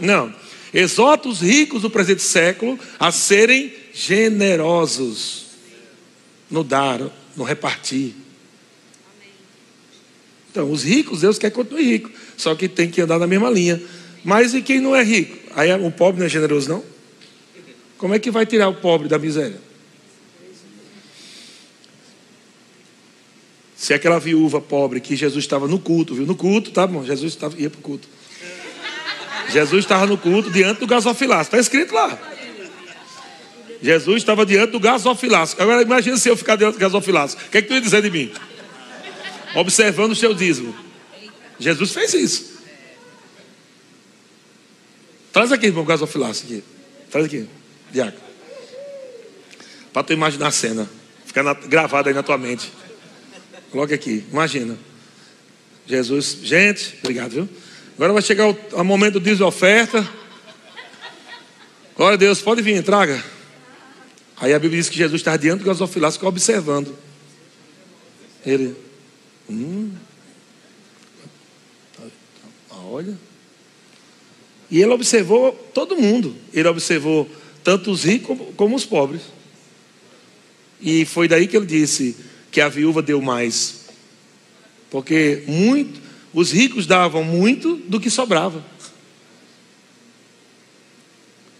[0.00, 0.34] Não.
[0.74, 5.44] Exorta os ricos do presente século a serem generosos
[6.50, 7.00] no dar,
[7.36, 8.12] no repartir.
[10.50, 13.48] Então, os ricos, Deus quer que continue rico, só que tem que andar na mesma
[13.50, 13.80] linha.
[14.24, 15.36] Mas e quem não é rico?
[15.54, 16.84] Aí o pobre não é generoso, não?
[17.96, 19.60] Como é que vai tirar o pobre da miséria?
[23.76, 26.26] Se é aquela viúva pobre que Jesus estava no culto, viu?
[26.26, 27.04] No culto, tá bom?
[27.04, 28.08] Jesus estava, ia para o culto.
[29.54, 31.44] Jesus estava no culto diante do gasofilácio.
[31.44, 32.18] Está escrito lá.
[33.80, 35.56] Jesus estava diante do gasofilácio.
[35.62, 37.38] Agora imagine se eu ficar diante do gasofilácio.
[37.38, 38.32] O que é que tu ia dizer de mim?
[39.54, 40.74] Observando o seu dízimo.
[41.60, 42.54] Jesus fez isso.
[45.32, 46.64] Traz aqui, irmão, o gasofilácio aqui.
[47.08, 47.48] Traz aqui,
[47.92, 48.24] diácono.
[49.92, 50.90] Para tu imaginar a cena.
[51.26, 52.72] Ficar gravado aí na tua mente.
[53.70, 54.76] Coloque aqui, imagina.
[55.86, 57.48] Jesus, gente, obrigado, viu?
[57.94, 60.08] Agora vai chegar o, o momento do dízimo oferta.
[61.96, 63.24] Glória a Deus, pode vir, traga.
[64.36, 66.96] Aí a Bíblia diz que Jesus está diante do gasofilácio, ficou observando.
[68.44, 68.74] Ele,
[69.48, 69.92] hum,
[72.70, 73.16] olha.
[74.70, 76.36] E ele observou todo mundo.
[76.52, 77.30] Ele observou
[77.62, 79.22] tanto os ricos como os pobres.
[80.80, 82.16] E foi daí que ele disse
[82.50, 83.84] que a viúva deu mais.
[84.90, 86.00] Porque muito,
[86.34, 88.62] os ricos davam muito do que sobrava.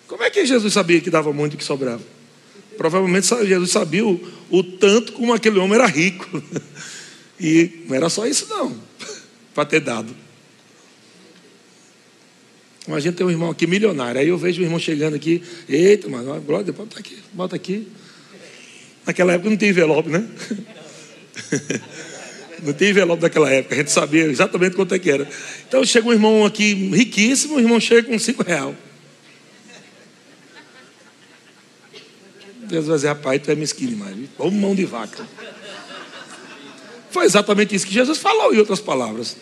[0.08, 2.02] Como é que Jesus sabia que dava muito do que sobrava?
[2.76, 6.42] Provavelmente Jesus sabia o, o tanto como aquele homem era rico.
[7.40, 8.80] E não era só isso, não,
[9.52, 10.14] para ter dado.
[12.86, 14.20] Imagina ter um irmão aqui milionário.
[14.20, 15.42] Aí eu vejo o irmão chegando aqui.
[15.68, 17.88] Eita, mano, glória, bota aqui, bota aqui.
[19.04, 20.28] Naquela época não tinha envelope, né?
[22.64, 25.28] Não tinha envelope daquela época, a gente sabia exatamente quanto é que era.
[25.68, 28.74] Então chega um irmão aqui riquíssimo, o irmão chega com cinco reais.
[32.66, 35.28] Deus vai dizer, rapaz, tu é mesquinho demais, vamos mão de vaca.
[37.10, 39.36] Foi exatamente isso que Jesus falou, em outras palavras.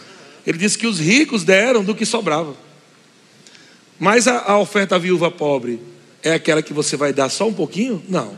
[0.44, 2.56] Ele disse que os ricos deram do que sobrava.
[3.98, 5.80] Mas a, a oferta à viúva pobre
[6.22, 8.02] é aquela que você vai dar só um pouquinho?
[8.08, 8.36] Não.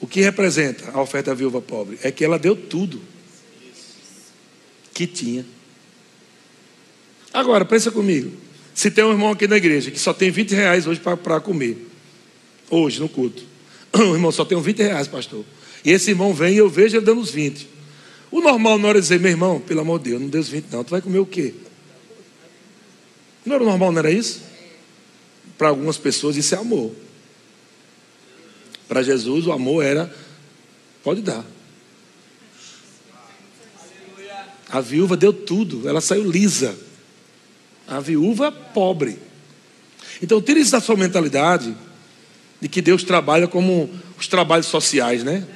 [0.00, 1.98] O que representa a oferta à viúva pobre?
[2.02, 3.02] É que ela deu tudo
[4.96, 5.44] que tinha.
[7.30, 8.32] Agora, pensa comigo.
[8.74, 11.86] Se tem um irmão aqui na igreja que só tem 20 reais hoje para comer,
[12.70, 13.42] hoje no culto,
[13.92, 15.44] o irmão só tem 20 reais, pastor.
[15.84, 17.68] E esse irmão vem e eu vejo ele dando os 20.
[18.30, 20.66] O normal não era dizer, meu irmão, pelo amor de Deus, não deu os 20,
[20.72, 20.82] não.
[20.82, 21.52] Tu vai comer o quê?
[23.44, 24.40] Não era normal, não era isso?
[25.58, 26.90] Para algumas pessoas isso é amor.
[28.88, 30.14] Para Jesus o amor era,
[31.02, 31.44] pode dar.
[34.68, 36.76] A viúva deu tudo, ela saiu lisa.
[37.86, 39.18] A viúva pobre.
[40.20, 41.76] Então tire isso da sua mentalidade
[42.60, 45.46] de que Deus trabalha como os trabalhos sociais, né?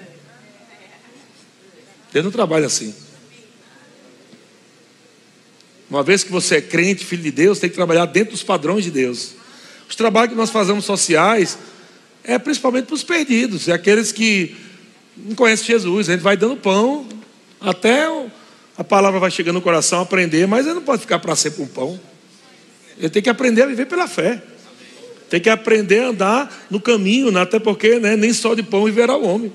[2.12, 2.94] Deus não trabalha assim.
[5.88, 8.84] Uma vez que você é crente, filho de Deus, tem que trabalhar dentro dos padrões
[8.84, 9.32] de Deus.
[9.88, 11.58] Os trabalhos que nós fazemos sociais
[12.22, 14.54] é principalmente para os perdidos, é aqueles que
[15.16, 16.08] não conhecem Jesus.
[16.08, 17.08] A gente vai dando pão
[17.60, 18.08] até
[18.80, 21.66] a palavra vai chegando no coração, aprender, mas ele não pode ficar para sempre um
[21.66, 22.00] pão.
[22.96, 24.42] Ele tem que aprender a viver pela fé.
[25.28, 27.42] Tem que aprender a andar no caminho, né?
[27.42, 29.52] até porque né, nem só de pão viverá o homem,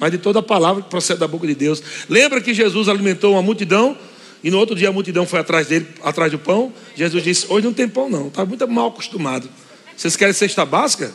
[0.00, 1.80] mas de toda a palavra que procede da boca de Deus.
[2.08, 3.96] Lembra que Jesus alimentou uma multidão
[4.42, 6.72] e no outro dia a multidão foi atrás dele, atrás do pão.
[6.96, 9.48] Jesus disse: Hoje não tem pão, não, está muito mal acostumado.
[9.96, 11.12] Vocês querem cesta básica?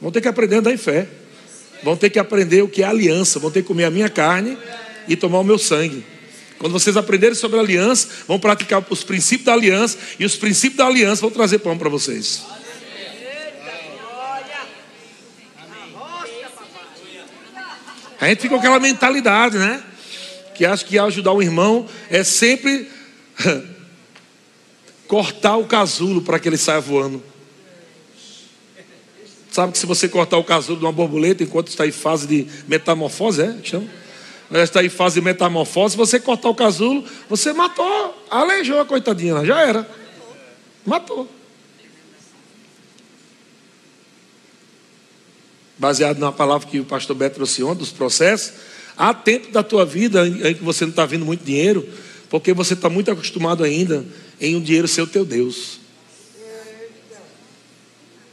[0.00, 1.06] Vão ter que aprender a andar em fé.
[1.82, 4.56] vão ter que aprender o que é aliança, vão ter que comer a minha carne
[5.08, 6.04] e tomar o meu sangue.
[6.58, 10.86] Quando vocês aprenderem sobre aliança, vão praticar os princípios da aliança e os princípios da
[10.86, 12.42] aliança vão trazer pão para vocês.
[18.20, 19.82] A gente fica com aquela mentalidade, né?
[20.54, 22.88] Que acha que ajudar o irmão é sempre
[25.08, 27.20] cortar o casulo para que ele saia voando.
[29.50, 32.46] Sabe que se você cortar o casulo de uma borboleta enquanto está em fase de
[32.68, 33.56] metamorfose, é?
[33.64, 34.01] Chama?
[34.52, 39.60] Está em fase de metamorfose, você cortar o casulo, você matou, aleijou a coitadinha, já
[39.60, 39.88] era.
[40.84, 41.28] Matou.
[45.82, 48.52] baseado na palavra que o pastor Beto trouxe ontem, dos processos,
[48.96, 51.84] há tempo da tua vida em que você não está vendo muito dinheiro,
[52.30, 54.06] porque você está muito acostumado ainda
[54.40, 55.80] em um dinheiro ser o teu Deus.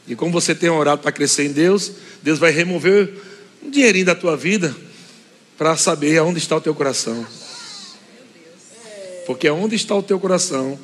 [0.08, 3.20] E como você tem orado para crescer em Deus, Deus vai remover
[3.64, 4.76] um dinheirinho da tua vida
[5.60, 7.28] para saber aonde está o teu coração.
[9.26, 10.80] Porque onde está o teu coração,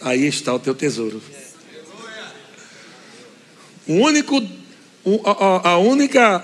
[0.00, 1.20] aí está o teu tesouro.
[3.88, 4.40] O único
[5.64, 6.38] a, única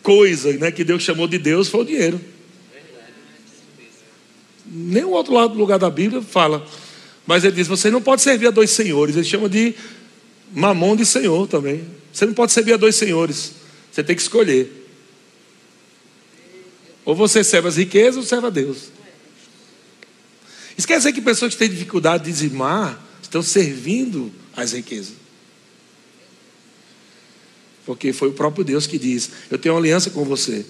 [0.00, 2.20] coisa né, que Deus chamou de Deus foi o dinheiro.
[4.64, 6.64] Nem o outro lado do lugar da Bíblia fala.
[7.26, 9.16] Mas ele diz: você não pode servir a dois senhores.
[9.16, 9.74] Ele chama de
[10.52, 11.84] mamão de senhor também.
[12.12, 13.54] Você não pode servir a dois senhores.
[13.90, 14.83] Você tem que escolher.
[17.04, 18.88] Ou você serve as riquezas ou serve a Deus.
[20.76, 25.14] Isso quer dizer que pessoas que têm dificuldade de dizimar estão servindo as riquezas.
[27.86, 30.64] Porque foi o próprio Deus que diz: Eu tenho uma aliança com você.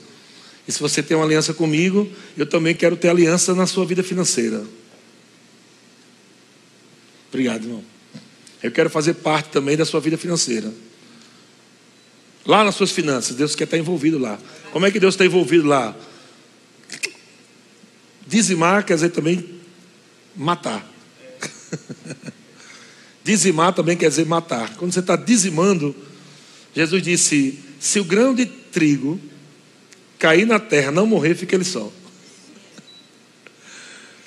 [0.66, 4.02] E se você tem uma aliança comigo, eu também quero ter aliança na sua vida
[4.02, 4.64] financeira.
[7.28, 7.84] Obrigado, irmão.
[8.62, 10.72] Eu quero fazer parte também da sua vida financeira.
[12.46, 14.38] Lá nas suas finanças, Deus quer estar envolvido lá.
[14.72, 15.94] Como é que Deus está envolvido lá?
[18.34, 19.48] Dizimar quer dizer também
[20.34, 20.84] matar.
[23.22, 24.74] Dizimar também quer dizer matar.
[24.74, 25.94] Quando você está dizimando,
[26.74, 29.20] Jesus disse: se o grão de trigo
[30.18, 31.92] cair na terra, não morrer, fica ele só.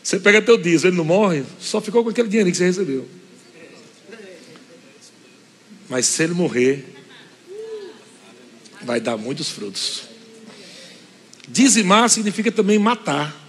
[0.01, 3.05] Você pega teu dízimo, ele não morre, só ficou com aquele dinheiro que você recebeu.
[5.89, 6.95] Mas se ele morrer,
[8.83, 10.03] vai dar muitos frutos.
[11.45, 13.46] Dizimar significa também matar.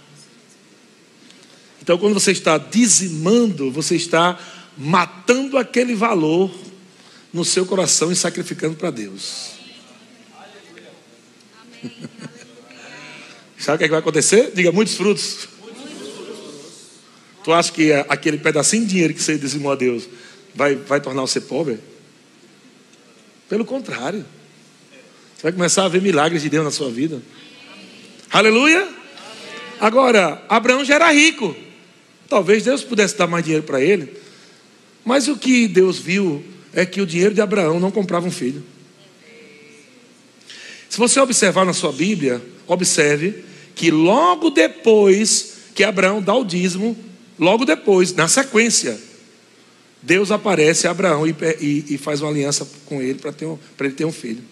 [1.89, 4.37] Então, quando você está dizimando, você está
[4.77, 6.51] matando aquele valor
[7.33, 9.53] no seu coração e sacrificando para Deus.
[13.57, 14.51] Sabe o que, é que vai acontecer?
[14.53, 15.49] Diga muitos frutos.
[17.43, 20.07] Tu acha que aquele pedacinho de dinheiro que você dizimou a Deus
[20.53, 21.79] vai, vai tornar você pobre?
[23.49, 24.23] Pelo contrário.
[25.35, 27.19] Você vai começar a ver milagres de Deus na sua vida.
[28.29, 28.87] Aleluia.
[29.79, 31.55] Agora, Abraão já era rico.
[32.29, 34.13] Talvez Deus pudesse dar mais dinheiro para ele.
[35.03, 38.63] Mas o que Deus viu é que o dinheiro de Abraão não comprava um filho.
[40.87, 43.43] Se você observar na sua Bíblia, observe
[43.75, 46.97] que logo depois que Abraão dá o dízimo,
[47.37, 48.99] logo depois, na sequência,
[50.01, 54.05] Deus aparece a Abraão e, e, e faz uma aliança com ele para ele ter
[54.05, 54.43] um filho.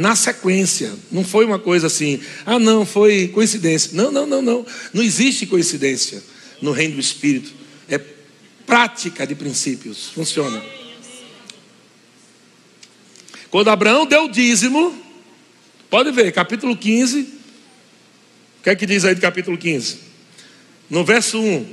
[0.00, 3.90] Na sequência, não foi uma coisa assim, ah, não, foi coincidência.
[3.92, 4.66] Não, não, não, não.
[4.94, 6.22] Não existe coincidência
[6.62, 7.52] no reino do Espírito
[7.86, 8.00] é
[8.66, 10.08] prática de princípios.
[10.08, 10.62] Funciona.
[13.50, 14.96] Quando Abraão deu o dízimo,
[15.90, 17.20] pode ver, capítulo 15.
[17.20, 19.98] O que é que diz aí do capítulo 15?
[20.88, 21.66] No verso 1.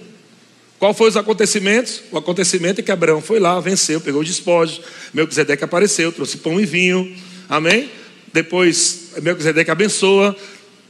[0.80, 2.02] Qual foi os acontecimentos?
[2.12, 4.82] O acontecimento é que Abraão foi lá, venceu, pegou os despojos.
[5.14, 7.16] Melquisedeque apareceu, trouxe pão e vinho.
[7.48, 7.90] Amém?
[8.34, 10.36] Depois Melquisedeque abençoa.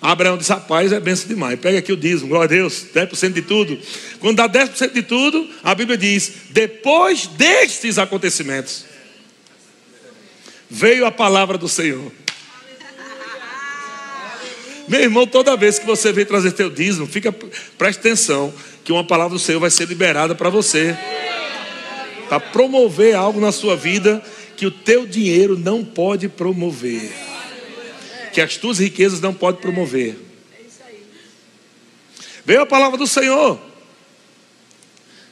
[0.02, 1.60] Abraão disse: Rapaz, é benção demais.
[1.60, 3.78] Pega aqui o dízimo, glória a Deus, 10% de tudo.
[4.20, 8.86] Quando dá 10% de tudo, a Bíblia diz: Depois destes acontecimentos,
[10.70, 12.12] veio a palavra do Senhor.
[14.88, 17.34] Meu irmão, toda vez que você vem trazer teu dízimo, fica,
[17.78, 18.54] preste atenção,
[18.86, 20.98] que uma palavra do Senhor vai ser liberada para você.
[22.30, 24.22] Para promover algo na sua vida
[24.56, 27.12] que o teu dinheiro não pode promover
[28.38, 30.16] que as tuas riquezas não podem promover.
[32.46, 33.60] Veio a palavra do Senhor.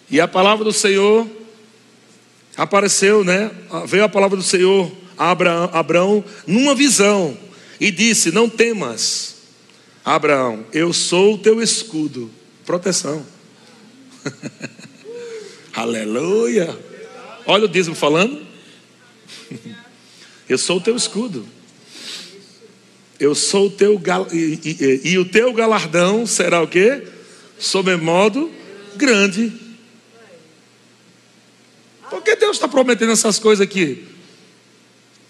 [0.10, 1.30] E a palavra do Senhor
[2.58, 3.52] apareceu, né?
[3.86, 7.38] Veio a palavra do Senhor a Abraão, Abraão numa visão
[7.80, 9.36] e disse: Não temas,
[10.04, 12.32] Abraão, eu sou o teu escudo,
[12.66, 13.24] proteção.
[15.72, 16.76] Aleluia.
[17.46, 18.44] Olha o dízimo falando.
[20.50, 21.46] Eu sou o teu escudo.
[23.20, 24.28] Eu sou o teu gal...
[24.32, 27.08] e, e, e, o teu galardão será o quê?
[27.58, 28.52] Sob modo
[28.96, 29.54] grande.
[32.10, 34.06] Por que Deus está prometendo essas coisas aqui?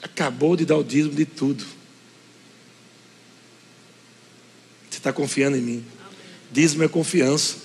[0.02, 1.64] Acabou de dar o dízimo de tudo.
[4.90, 5.86] Você está confiando em mim.
[6.52, 7.58] Dízimo é confiança.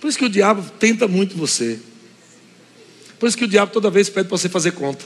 [0.00, 1.78] Por isso que o diabo tenta muito você.
[3.18, 5.04] Por isso que o diabo toda vez pede para você fazer conta.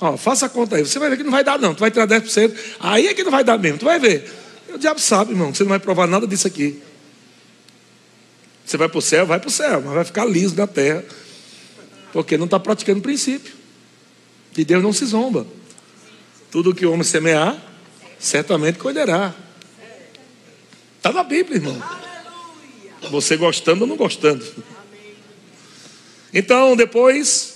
[0.00, 0.84] Ó, faça a conta aí.
[0.84, 1.74] Você vai ver que não vai dar, não.
[1.74, 2.54] Tu vai tirar 10%.
[2.80, 3.78] Aí é que não vai dar mesmo.
[3.78, 4.30] Tu vai ver.
[4.74, 6.82] O diabo sabe, irmão, que você não vai provar nada disso aqui.
[8.64, 11.04] Você vai para o céu, vai para o céu, mas vai ficar liso na terra.
[12.12, 13.52] Porque não está praticando o princípio.
[14.52, 15.46] De Deus não se zomba.
[16.50, 17.60] Tudo que o homem semear,
[18.18, 19.34] certamente colherá.
[20.96, 21.82] Está na Bíblia, irmão.
[23.10, 24.44] Você gostando ou não gostando.
[26.32, 27.53] Então, depois,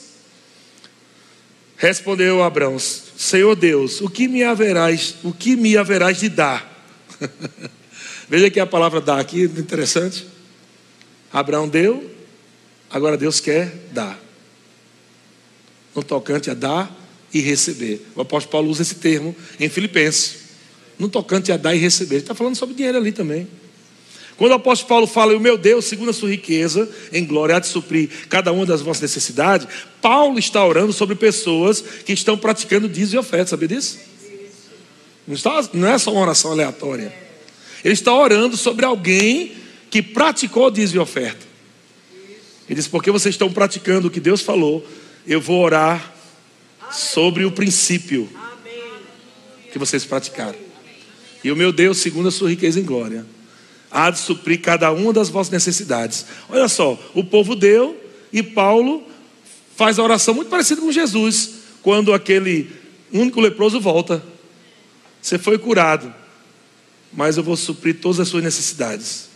[1.78, 6.76] respondeu Abraão: Senhor Deus, o que me haverás, o que me haverás de dar?
[8.28, 10.26] Veja que a palavra dar aqui, interessante.
[11.32, 12.10] Abraão deu,
[12.90, 14.18] agora Deus quer dar.
[15.94, 16.94] No tocante a dar
[17.32, 18.06] e receber.
[18.14, 20.48] O apóstolo Paulo usa esse termo em Filipenses.
[20.98, 22.16] No tocante a dar e receber.
[22.16, 23.48] Ele está falando sobre dinheiro ali também.
[24.38, 27.58] Quando o apóstolo Paulo fala, o meu Deus, segundo a sua riqueza, em glória, há
[27.58, 29.66] de suprir cada uma das vossas necessidades,
[30.00, 33.98] Paulo está orando sobre pessoas que estão praticando dízimo e oferta, sabia disso?
[35.26, 37.12] Não, está, não é só uma oração aleatória.
[37.84, 39.56] Ele está orando sobre alguém
[39.90, 41.44] que praticou dízimo e oferta.
[42.68, 44.86] Ele diz: porque vocês estão praticando o que Deus falou,
[45.26, 46.14] eu vou orar
[46.92, 48.30] sobre o princípio
[49.72, 50.58] que vocês praticaram.
[51.42, 53.26] E o meu Deus, segundo a sua riqueza em glória,
[53.90, 56.26] há de suprir cada uma das vossas necessidades.
[56.48, 57.98] Olha só, o povo deu
[58.32, 59.06] e Paulo
[59.76, 61.50] faz a oração muito parecida com Jesus,
[61.82, 62.70] quando aquele
[63.12, 64.22] único leproso volta.
[65.22, 66.12] Você foi curado,
[67.12, 69.28] mas eu vou suprir todas as suas necessidades.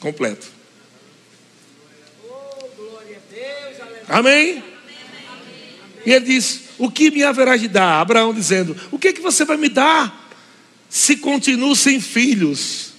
[0.00, 0.46] Completo.
[4.08, 4.62] Amém?
[6.04, 8.00] E ele diz: O que me haverá de dar?
[8.00, 10.30] Abraão dizendo: O que, é que você vai me dar
[10.88, 12.95] se continuo sem filhos?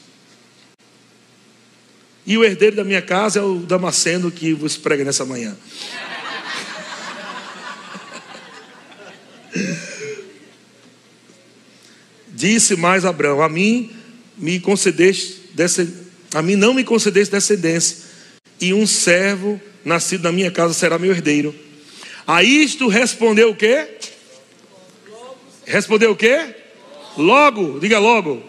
[2.28, 5.58] E o herdeiro da minha casa é o Damasceno que vos prega nessa manhã.
[12.28, 13.92] Disse mais Abraão: A mim
[14.38, 15.48] me concedeste
[16.34, 17.98] a mim não me concedeste descendência,
[18.60, 21.56] e um servo nascido na minha casa será meu herdeiro.
[22.28, 23.88] A isto respondeu o quê?
[25.66, 26.54] Respondeu o quê?
[27.18, 28.44] Logo, diga logo.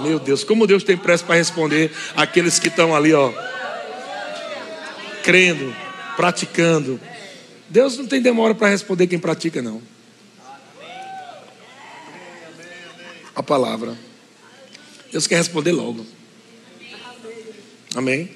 [0.00, 3.32] Meu Deus, como Deus tem pressa para responder aqueles que estão ali, ó,
[5.22, 5.74] crendo,
[6.16, 7.00] praticando.
[7.68, 9.82] Deus não tem demora para responder quem pratica, não.
[13.34, 13.96] A palavra.
[15.10, 16.04] Deus quer responder logo.
[17.94, 18.30] Amém?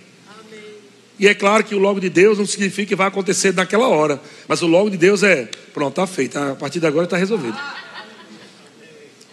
[1.19, 4.21] E é claro que o logo de Deus não significa que vai acontecer naquela hora.
[4.47, 6.39] Mas o logo de Deus é, pronto, está feito.
[6.39, 7.57] A partir de agora está resolvido.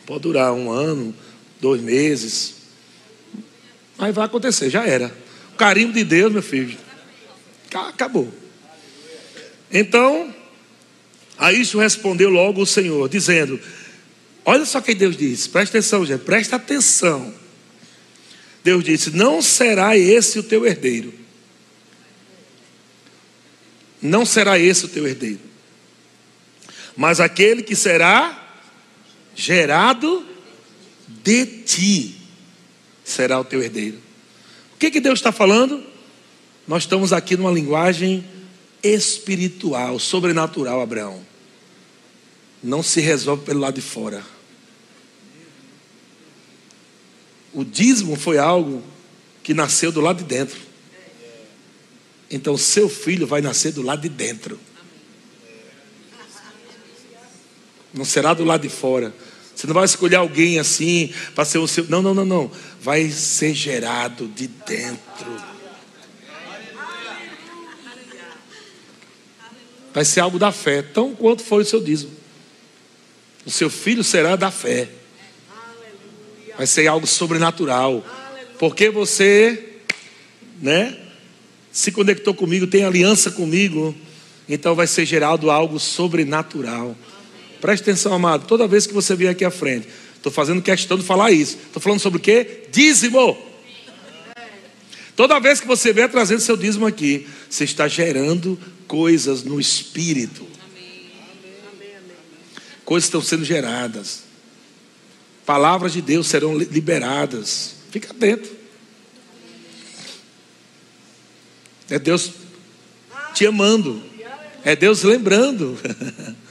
[0.06, 1.14] Pode durar um ano,
[1.64, 2.56] dois meses.
[3.98, 5.16] Mas vai acontecer, já era.
[5.54, 6.78] O carimbo de Deus, meu filho,
[7.74, 8.32] acabou.
[9.72, 10.36] Então,
[11.38, 13.58] a isso respondeu logo o Senhor, dizendo:
[14.44, 17.34] Olha só o que Deus disse, presta atenção, gente, presta atenção.
[18.62, 21.14] Deus disse: Não será esse o teu herdeiro.
[24.02, 25.40] Não será esse o teu herdeiro.
[26.96, 28.58] Mas aquele que será
[29.34, 30.33] gerado
[31.08, 32.16] de ti
[33.04, 33.98] será o teu herdeiro.
[34.76, 35.84] O que, que Deus está falando?
[36.68, 38.26] Nós estamos aqui numa linguagem
[38.82, 41.26] espiritual, sobrenatural, Abraão.
[42.62, 44.24] Não se resolve pelo lado de fora.
[47.54, 48.82] O dízimo foi algo
[49.44, 50.60] que nasceu do lado de dentro.
[52.32, 54.60] Então, seu filho vai nascer do lado de dentro.
[57.94, 59.14] Não será do lado de fora.
[59.56, 61.86] Você não vai escolher alguém assim para ser o seu.
[61.88, 62.52] Não, não, não, não.
[62.82, 65.54] Vai ser gerado de dentro.
[69.94, 72.12] Vai ser algo da fé, tão quanto foi o seu dízimo.
[73.46, 74.90] O seu filho será da fé.
[76.58, 78.04] Vai ser algo sobrenatural.
[78.58, 79.78] Porque você,
[80.60, 80.98] né,
[81.72, 83.96] se conectou comigo, tem aliança comigo,
[84.48, 86.96] então vai ser gerado algo sobrenatural.
[87.64, 88.46] Preste atenção, amado.
[88.46, 89.88] Toda vez que você vier aqui à frente,
[90.18, 91.58] estou fazendo questão de falar isso.
[91.66, 92.66] Estou falando sobre o quê?
[92.70, 93.42] Dízimo.
[95.16, 100.46] Toda vez que você vier trazendo seu dízimo aqui, você está gerando coisas no espírito.
[102.84, 104.24] Coisas estão sendo geradas.
[105.46, 107.76] Palavras de Deus serão liberadas.
[107.92, 108.50] Fica atento.
[111.90, 112.30] É Deus
[113.34, 114.04] te amando.
[114.66, 115.80] É Deus lembrando.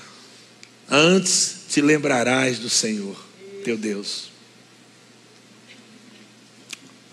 [0.94, 3.16] Antes te lembrarás do Senhor,
[3.64, 4.24] teu Deus.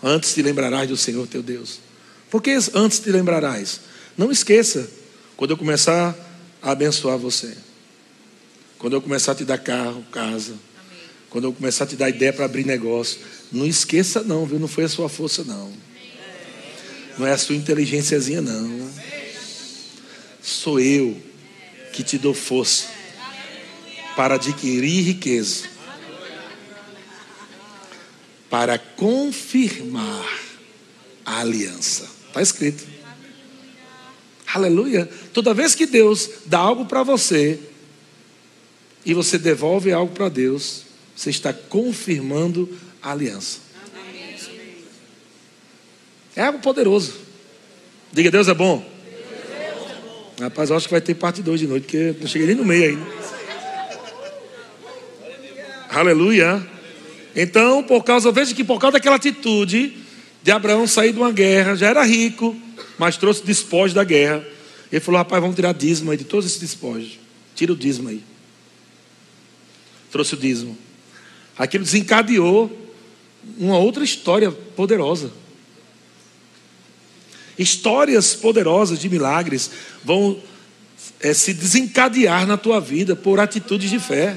[0.02, 1.80] Antes te lembrarás do Senhor, teu Deus.
[2.28, 3.80] Por que antes te lembrarás?
[4.18, 4.86] Não esqueça,
[5.34, 6.14] quando eu começar
[6.60, 7.56] a abençoar você,
[8.76, 10.56] quando eu começar a te dar carro, casa,
[11.30, 13.18] quando eu começar a te dar ideia para abrir negócio,
[13.50, 14.58] não esqueça não, viu?
[14.58, 15.72] Não foi a sua força não.
[17.16, 18.90] Não é a sua inteligênciazinha não.
[20.42, 21.16] Sou eu
[21.94, 22.99] que te dou força
[24.16, 25.68] para adquirir riqueza.
[28.48, 30.40] Para confirmar
[31.24, 32.08] a aliança.
[32.28, 32.84] Está escrito.
[34.52, 35.08] Aleluia.
[35.32, 37.58] Toda vez que Deus dá algo para você
[39.04, 40.82] e você devolve algo para Deus,
[41.14, 42.68] você está confirmando
[43.00, 43.58] a aliança.
[46.34, 47.14] É algo poderoso.
[48.12, 48.84] Diga, Deus é bom.
[50.40, 52.64] Rapaz, eu acho que vai ter parte 2 de noite, porque não cheguei nem no
[52.64, 53.20] meio ainda.
[55.90, 56.64] Aleluia.
[57.34, 59.92] Então, por causa, veja que por causa daquela atitude
[60.40, 62.56] de Abraão sair de uma guerra, já era rico,
[62.96, 64.44] mas trouxe despojos da guerra.
[64.90, 67.18] Ele falou: rapaz, vamos tirar dízimo aí de todos esses despojos.
[67.56, 68.22] Tira o dízimo aí.
[70.12, 70.78] Trouxe o dízimo.
[71.58, 72.70] Aquilo desencadeou
[73.58, 75.32] uma outra história poderosa.
[77.58, 79.70] Histórias poderosas de milagres
[80.04, 80.40] vão
[81.20, 84.36] é, se desencadear na tua vida por atitudes de fé.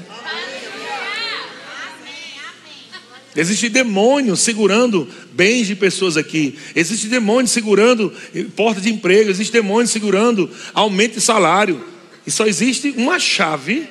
[3.36, 6.56] Existe demônio segurando bens de pessoas aqui.
[6.74, 8.12] Existe demônio segurando
[8.54, 9.30] porta de emprego.
[9.30, 11.84] Existe demônio segurando aumento de salário.
[12.26, 13.88] E só existe uma chave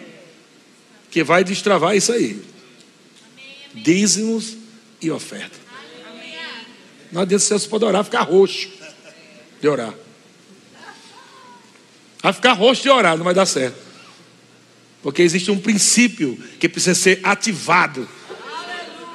[1.12, 2.54] que vai destravar isso aí
[3.74, 4.56] dízimos
[5.02, 5.58] e oferta.
[7.12, 8.70] Não adianta você pode orar, ficar roxo
[9.62, 9.94] de orar.
[12.22, 13.78] Vai ficar roxo de orar, não vai dar certo.
[15.02, 18.08] Porque existe um princípio que precisa ser ativado.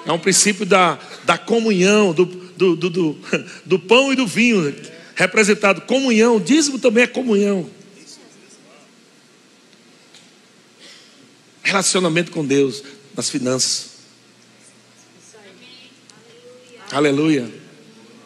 [0.06, 3.18] É um princípio da, da comunhão, do, do, do,
[3.64, 4.74] do, pão e do vinho,
[5.14, 5.82] representado.
[5.82, 7.68] Comunhão, dízimo também é comunhão.
[11.62, 12.82] Relacionamento com Deus,
[13.14, 13.98] nas finanças.
[16.90, 17.52] Aleluia.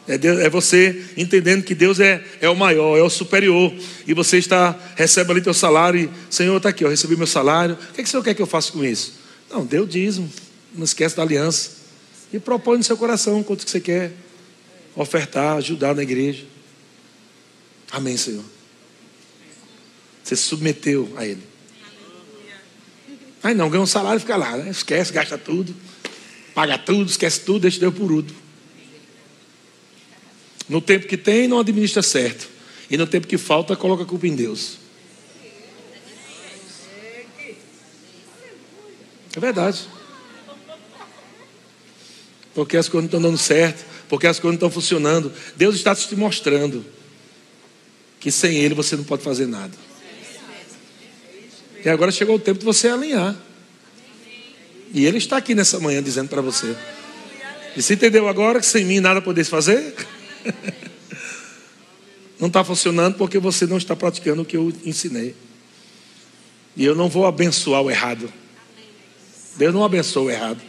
[0.07, 3.73] É, Deus, é, você entendendo que Deus é, é o maior, é o superior.
[4.07, 7.75] E você está, recebe ali teu salário e, Senhor, está aqui, eu recebi meu salário.
[7.75, 9.15] O que, é que o Senhor quer que eu faça com isso?
[9.51, 10.31] Não, o dízimo.
[10.75, 11.83] Não esquece da aliança.
[12.33, 14.13] E propõe no seu coração quanto que você quer
[14.97, 16.45] ofertar, ajudar na igreja.
[17.91, 18.45] Amém, Senhor.
[20.23, 21.43] Você se submeteu a Ele.
[23.43, 24.71] Aí não, ganha um salário e fica lá, né?
[24.71, 25.75] Esquece, gasta tudo,
[26.55, 28.39] paga tudo, esquece tudo, deixa Deus por último.
[30.69, 32.49] No tempo que tem, não administra certo.
[32.89, 34.79] E no tempo que falta, coloca a culpa em Deus.
[39.35, 39.89] É verdade.
[42.55, 45.33] Porque as coisas não estão dando certo, porque as coisas não estão funcionando.
[45.57, 46.85] Deus está te mostrando
[48.21, 49.73] que sem Ele você não pode fazer nada.
[51.85, 53.37] E agora chegou o tempo de você alinhar.
[54.95, 56.77] E Ele está aqui nessa manhã dizendo para você.
[57.77, 59.95] E você entendeu agora que sem mim nada podeis fazer?
[62.39, 65.33] Não está funcionando porque você não está praticando o que eu ensinei.
[66.77, 68.33] E eu não vou abençoar o errado.
[69.55, 70.61] Deus não abençoa o errado.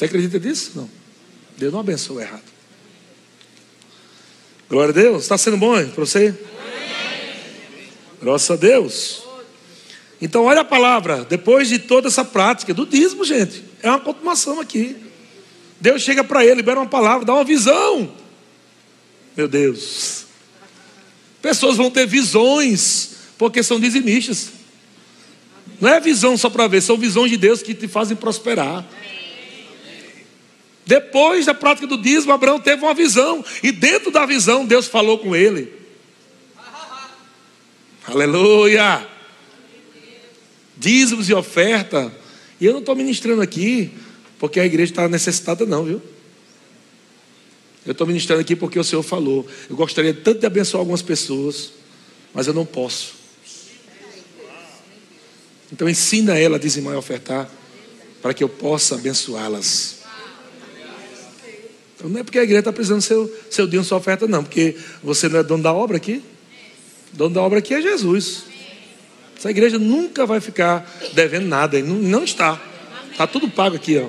[0.00, 0.72] Você acredita nisso?
[0.76, 0.88] Não.
[1.58, 2.42] Deus não abençoa o errado.
[4.66, 5.24] Glória a Deus.
[5.24, 6.34] Está sendo bom para você?
[8.22, 9.22] Graças a Deus.
[10.18, 11.26] Então, olha a palavra.
[11.28, 14.96] Depois de toda essa prática do dízimo, gente, é uma continuação aqui.
[15.78, 18.10] Deus chega para ele, libera uma palavra, dá uma visão.
[19.36, 20.24] Meu Deus.
[21.42, 24.48] Pessoas vão ter visões, porque são dizimistas.
[25.78, 28.82] Não é visão só para ver, são visões de Deus que te fazem prosperar.
[30.86, 35.18] Depois da prática do dízimo, Abraão teve uma visão, e dentro da visão, Deus falou
[35.18, 35.72] com ele.
[38.06, 39.06] Aleluia!
[40.76, 42.12] Dízimos e oferta.
[42.60, 43.92] E eu não estou ministrando aqui
[44.38, 46.02] porque a igreja está necessitada, não, viu?
[47.84, 49.46] Eu estou ministrando aqui porque o Senhor falou.
[49.68, 51.72] Eu gostaria tanto de abençoar algumas pessoas,
[52.32, 53.14] mas eu não posso.
[55.72, 57.50] Então ensina ela a dizimar e ofertar,
[58.20, 59.99] para que eu possa abençoá-las.
[62.00, 64.42] Então não é porque a igreja está precisando do seu, seu dia sua oferta, não,
[64.42, 66.22] porque você não é dono da obra aqui.
[67.12, 68.44] Dono da obra aqui é Jesus.
[69.36, 72.58] Essa igreja nunca vai ficar devendo nada, não, não está.
[73.10, 74.08] Está tudo pago aqui, ó.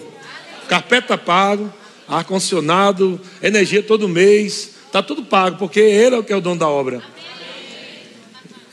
[0.69, 1.71] Carpeta pago,
[2.07, 6.61] ar-condicionado, energia todo mês, está tudo pago, porque ele é o que é o dono
[6.61, 7.03] da obra.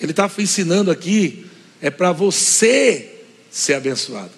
[0.00, 1.44] Ele está ensinando aqui,
[1.82, 4.37] é para você ser abençoado.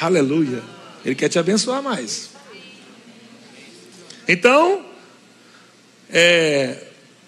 [0.00, 0.62] Aleluia.
[1.04, 2.30] Ele quer te abençoar mais.
[4.28, 4.84] Então,
[6.10, 6.84] é,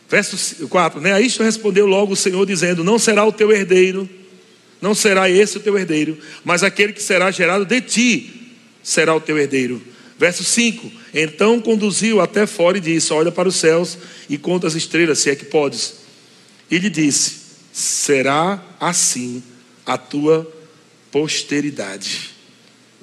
[0.08, 1.12] verso 4, né?
[1.12, 4.08] A isto respondeu logo o Senhor, dizendo: Não será o teu herdeiro,
[4.80, 9.20] não será esse o teu herdeiro, mas aquele que será gerado de ti será o
[9.20, 9.80] teu herdeiro.
[10.18, 13.96] Verso 5: Então conduziu até fora e disse: Olha para os céus
[14.28, 15.94] e conta as estrelas, se é que podes.
[16.70, 17.36] E lhe disse:
[17.72, 19.42] Será assim
[19.86, 20.50] a tua
[21.12, 22.37] posteridade.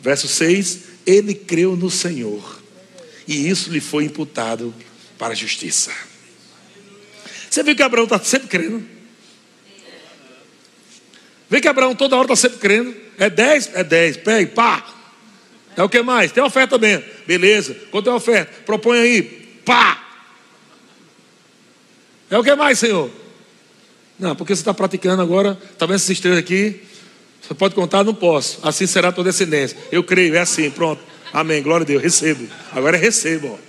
[0.06, 2.62] Verso 6: Ele creu no Senhor,
[3.28, 4.72] e isso lhe foi imputado
[5.18, 5.92] para a justiça.
[7.50, 8.86] Você viu que Abraão está sempre crendo?
[11.50, 12.96] Vê que Abraão toda hora está sempre crendo.
[13.18, 13.72] É 10?
[13.74, 14.18] É 10.
[14.18, 14.86] Pega, pá.
[15.76, 16.32] É o que mais?
[16.32, 17.04] Tem oferta também.
[17.26, 17.76] Beleza.
[17.90, 18.54] Quanto é a oferta?
[18.64, 19.24] Propõe aí.
[19.66, 20.04] Pá.
[22.30, 23.10] É o que mais, Senhor?
[24.20, 25.58] Não, porque você está praticando agora.
[25.72, 26.82] Está vendo essas estrelas aqui?
[27.46, 28.04] Você pode contar?
[28.04, 28.60] Não posso.
[28.64, 29.78] Assim será a tua descendência.
[29.92, 31.02] Eu creio, é assim, pronto.
[31.32, 31.62] Amém.
[31.62, 32.02] Glória a Deus.
[32.02, 32.48] Recebo.
[32.72, 33.60] Agora é recebo.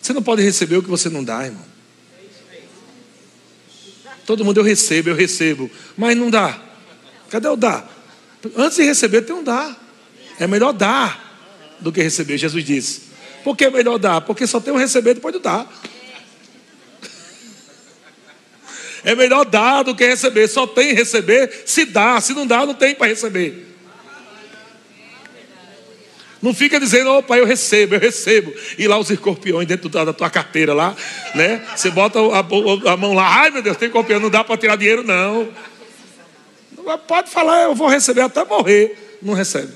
[0.00, 1.64] Você não pode receber o que você não dá, irmão.
[4.26, 5.70] Todo mundo eu recebo, eu recebo.
[5.96, 6.60] Mas não dá.
[7.30, 7.88] Cadê o dar?
[8.56, 9.78] Antes de receber, tem um dar.
[10.38, 13.02] É melhor dar do que receber, Jesus disse.
[13.42, 14.20] Por que é melhor dar?
[14.20, 15.70] Porque só tem um receber depois do dar.
[19.04, 20.48] É melhor dar do que receber.
[20.48, 22.20] Só tem receber se dá.
[22.20, 23.66] Se não dá, não tem para receber.
[26.42, 28.52] Não fica dizendo, opa, eu recebo, eu recebo.
[28.78, 30.96] E lá os escorpiões dentro da, tua carteira lá,
[31.34, 31.62] né?
[31.76, 34.76] Você bota a, a mão lá, ai meu Deus, tem escorpião, não dá para tirar
[34.76, 35.52] dinheiro, não.
[37.06, 39.18] Pode falar, eu vou receber até morrer.
[39.20, 39.72] Não recebe.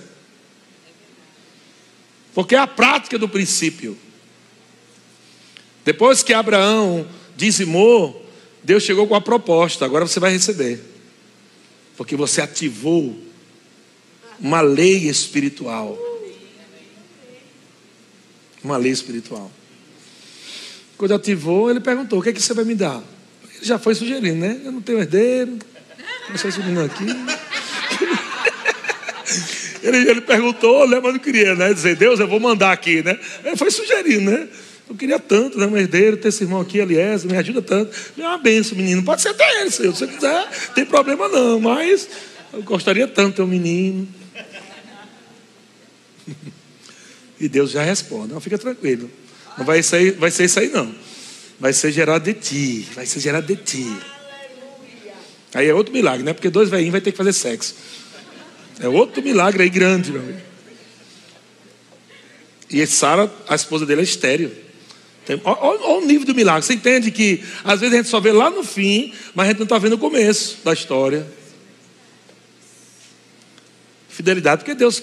[2.34, 3.96] Porque é a prática do princípio.
[5.84, 7.06] Depois que Abraão
[7.36, 8.23] dizimou,
[8.64, 10.80] Deus chegou com a proposta: agora você vai receber.
[11.96, 13.16] Porque você ativou
[14.40, 15.98] uma lei espiritual.
[18.62, 19.52] Uma lei espiritual.
[20.96, 23.02] Quando ativou, ele perguntou: o que, é que você vai me dar?
[23.54, 24.60] Ele já foi sugerindo, né?
[24.64, 25.58] Eu não tenho herdeiro,
[26.30, 27.06] não sei se aqui.
[29.84, 31.74] Ele, ele perguntou, mas não queria, né?
[31.74, 33.18] Dizer, Deus, eu vou mandar aqui, né?
[33.44, 34.48] Ele foi sugerindo, né?
[34.88, 35.66] Eu queria tanto, né?
[35.66, 37.96] Um herdeiro, ter esse irmão aqui, aliás, me ajuda tanto.
[38.18, 39.02] É uma benção, menino.
[39.02, 42.08] Pode ser até ele, se você quiser, tem problema não, mas
[42.52, 44.08] eu gostaria tanto de ter um menino.
[47.40, 48.32] E Deus já responde.
[48.32, 49.10] Não, fica tranquilo.
[49.58, 50.94] Não vai, sair, vai ser isso aí, não.
[51.58, 52.88] Vai ser gerado de ti.
[52.94, 53.92] Vai ser gerado de ti.
[55.52, 56.32] Aí é outro milagre, né?
[56.32, 57.74] Porque dois velhinhos vai ter que fazer sexo.
[58.80, 60.40] É outro milagre aí grande, meu amigo.
[62.70, 64.63] E Sara, a esposa dele, é estéreo.
[65.44, 66.62] Olha, o nível do milagre.
[66.62, 69.58] Você entende que às vezes a gente só vê lá no fim, mas a gente
[69.58, 71.26] não está vendo o começo da história.
[74.08, 75.02] Fidelidade, porque Deus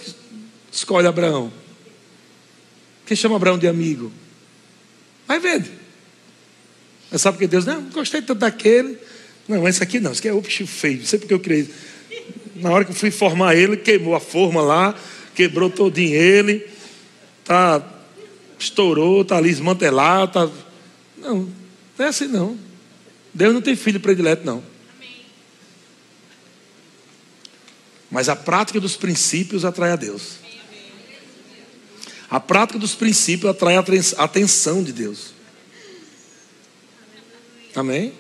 [0.72, 1.51] escolhe Abraão.
[3.05, 4.11] Quem chama Abraão de amigo?
[5.28, 5.69] Vai vendo.
[7.11, 8.97] Mas sabe porque Deus, não, gostei tanto daquele.
[9.47, 10.99] Não, esse aqui não, esse aqui é o bicho feio.
[10.99, 11.69] Não sei porque eu criei.
[12.55, 14.95] Na hora que eu fui formar ele, queimou a forma lá,
[15.36, 16.65] quebrou todinho ele,
[17.43, 17.80] tá,
[18.62, 20.49] estourou, tá ali esmantelado, tá.
[21.18, 21.49] Não,
[21.97, 22.57] não é assim não.
[23.34, 24.64] Deus não tem filho predileto, não.
[28.09, 30.39] Mas a prática dos princípios atrai a Deus.
[32.30, 33.84] A prática dos princípios atrai a
[34.24, 35.34] atenção de Deus.
[37.76, 38.14] Amém?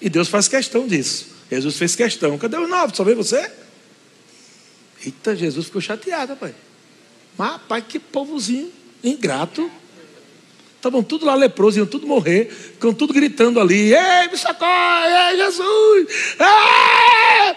[0.00, 1.26] E Deus faz questão disso.
[1.50, 2.36] Jesus fez questão.
[2.36, 2.94] Cadê os nove?
[2.94, 3.50] Só veio você?
[5.04, 6.54] Eita, Jesus ficou chateado, pai.
[7.36, 8.70] Mas, pai, que povozinho
[9.02, 9.70] ingrato.
[10.76, 12.50] Estavam tudo lá leprosos, iam tudo morrer.
[12.50, 13.92] Ficam tudo gritando ali.
[13.92, 15.30] Ei, me socorre!
[15.30, 16.08] Ei, Jesus!
[16.38, 17.56] Ei!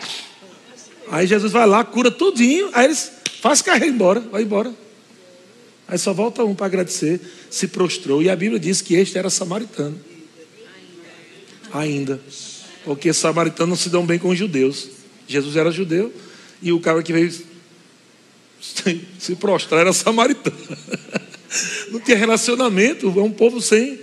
[1.12, 2.70] Aí Jesus vai lá, cura tudinho.
[2.74, 3.12] Aí eles
[3.42, 4.74] faz carreira embora, vai embora.
[5.88, 7.20] Aí só volta um para agradecer,
[7.50, 8.24] se prostrou.
[8.24, 10.00] E a Bíblia diz que este era samaritano.
[11.74, 12.20] Ainda.
[12.84, 14.90] Porque samaritanos não se dão bem com os judeus.
[15.28, 16.12] Jesus era judeu
[16.62, 17.32] e o cara que veio
[19.20, 20.58] se prostrar era samaritano.
[21.90, 24.00] Não tinha relacionamento, é um povo sem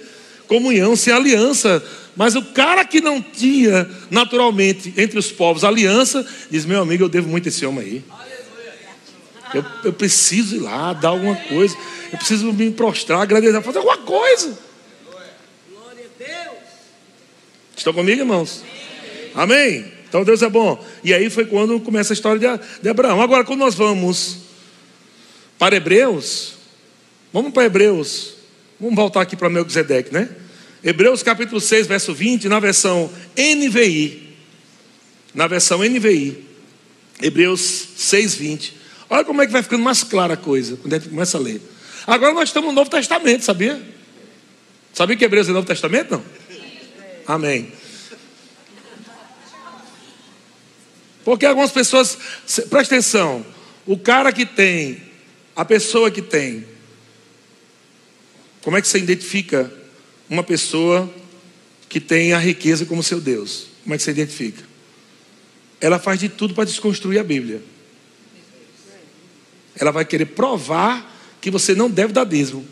[0.47, 1.83] comunhão, sem aliança.
[2.17, 7.09] Mas o cara que não tinha naturalmente entre os povos aliança, diz: Meu amigo, eu
[7.09, 8.05] devo muito a esse homem aí.
[9.55, 11.77] Eu, eu preciso ir lá, dar alguma coisa.
[12.13, 14.59] Eu preciso me prostrar, agradecer, fazer alguma coisa.
[17.77, 18.65] Estão comigo, irmãos?
[19.35, 19.93] Amém?
[20.09, 20.85] Então Deus é bom.
[21.05, 23.23] E aí foi quando começa a história de Abraão.
[23.23, 24.39] Agora, quando nós vamos
[25.59, 26.58] para Hebreus,
[27.33, 28.35] vamos para Hebreus.
[28.81, 30.29] Vamos voltar aqui para Melquisedeque, né?
[30.83, 34.37] Hebreus capítulo 6, verso 20, na versão NVI.
[35.35, 36.45] Na versão NVI.
[37.21, 38.77] Hebreus 6, 20.
[39.11, 41.41] Olha como é que vai ficando mais clara a coisa quando a gente começa a
[41.41, 41.61] ler.
[42.07, 43.81] Agora nós estamos no Novo Testamento, sabia?
[44.95, 46.13] Sabia que Hebreus é Novo Testamento?
[46.13, 46.25] Não?
[47.27, 47.73] Amém.
[51.25, 52.17] Porque algumas pessoas,
[52.71, 53.45] presta atenção,
[53.85, 55.03] o cara que tem,
[55.55, 56.65] a pessoa que tem,
[58.69, 59.73] como é que você identifica
[60.29, 61.11] uma pessoa
[61.89, 63.65] que tem a riqueza como seu Deus?
[63.83, 64.63] Como é que você identifica?
[65.81, 67.63] Ela faz de tudo para desconstruir a Bíblia.
[69.75, 72.63] Ela vai querer provar que você não deve dar dízimo.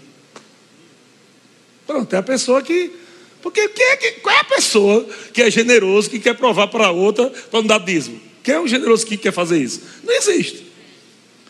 [1.86, 2.92] Pronto, é a pessoa que.
[3.40, 7.60] Porque que, qual é a pessoa que é generoso, que quer provar para outra para
[7.60, 8.20] não dar dízimo?
[8.42, 9.80] Quem é o generoso que quer fazer isso?
[10.04, 10.66] Não existe.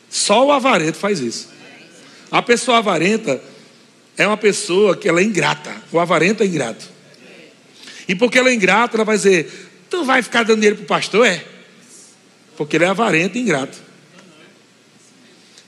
[0.09, 1.49] Só o avarento faz isso.
[2.31, 3.43] A pessoa avarenta
[4.17, 5.75] é uma pessoa que ela é ingrata.
[5.93, 6.89] O avarento é ingrato.
[8.09, 10.87] E porque ela é ingrata, ela vai dizer: Tu vai ficar dando dinheiro para o
[10.87, 11.27] pastor?
[11.27, 11.45] É.
[12.57, 13.79] Porque ele é avarento e ingrato.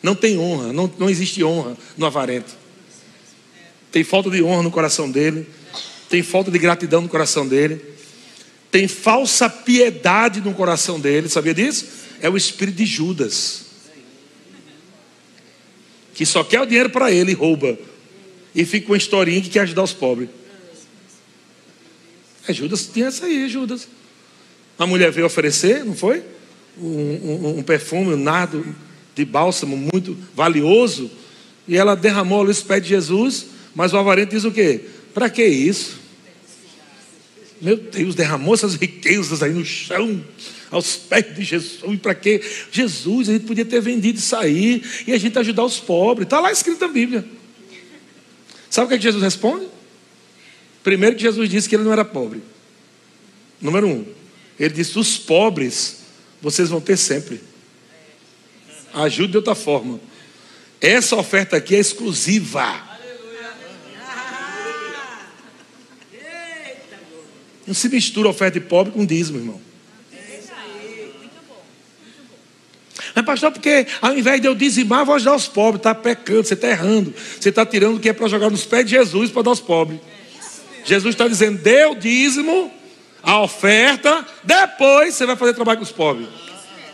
[0.03, 2.57] Não tem honra, não, não existe honra no avarento.
[3.91, 5.47] Tem falta de honra no coração dele,
[6.09, 7.99] tem falta de gratidão no coração dele
[8.71, 11.87] tem falsa piedade no coração dele, sabia disso?
[12.21, 13.65] É o espírito de Judas,
[16.15, 17.79] que só quer o dinheiro para ele e rouba,
[18.59, 20.29] e fica com uma historinha que quer ajudar os pobres.
[22.49, 23.87] É Judas, tinha essa aí, Judas.
[24.77, 26.25] A mulher veio oferecer, não foi?
[26.77, 28.67] Um, um, um perfume, um nardo
[29.15, 31.09] de bálsamo muito valioso,
[31.69, 33.47] e ela derramou ali os pés de Jesus,
[33.77, 34.81] mas o avarento diz o quê?
[35.15, 35.97] Para que isso?
[37.63, 40.21] Meu Deus, derramou essas riquezas aí no chão,
[40.69, 41.81] aos pés de Jesus.
[41.87, 42.43] E para quê?
[42.73, 46.27] Jesus, a gente podia ter vendido isso aí e a gente ajudar os pobres.
[46.27, 47.38] Está lá escrito na Bíblia.
[48.71, 49.69] Sabe o que, é que Jesus responde?
[50.83, 52.43] Primeiro que Jesus disse que ele não era pobre.
[53.61, 54.07] Número um,
[54.59, 55.99] ele disse: os pobres
[56.41, 57.41] vocês vão ter sempre.
[58.93, 60.01] Ajude de outra forma.
[60.81, 62.87] Essa oferta aqui é exclusiva.
[67.67, 69.68] Não se mistura oferta de pobre com dízimo, irmão.
[73.19, 75.81] Mas, pastor, porque ao invés de eu dizimar, vou ajudar os pobres.
[75.81, 77.13] Está pecando, você está errando.
[77.41, 79.61] Você está tirando o que é para jogar nos pés de Jesus para dar aos
[79.61, 79.99] pobres.
[80.85, 82.73] Jesus está dizendo: dê o dízimo,
[83.21, 86.29] a oferta, depois você vai fazer trabalho com os pobres.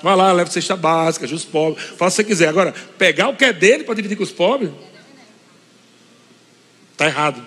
[0.02, 2.48] Vai lá, leva cesta básica, ajuda os pobres, faça o que você quiser.
[2.48, 4.70] Agora, pegar o que é dele para dividir com os pobres,
[6.92, 7.44] está errado.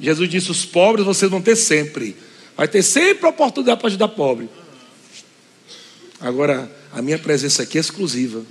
[0.00, 2.16] Jesus disse: os pobres vocês vão ter sempre.
[2.56, 4.48] Vai ter sempre oportunidade para ajudar pobre.
[6.20, 8.44] Agora, a minha presença aqui é exclusiva.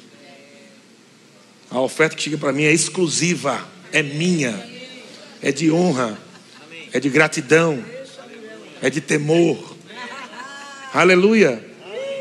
[1.69, 4.67] A oferta que chega para mim é exclusiva, é minha,
[5.39, 6.17] é de honra,
[6.91, 7.83] é de gratidão,
[8.81, 9.77] é de temor.
[10.91, 11.63] Aleluia.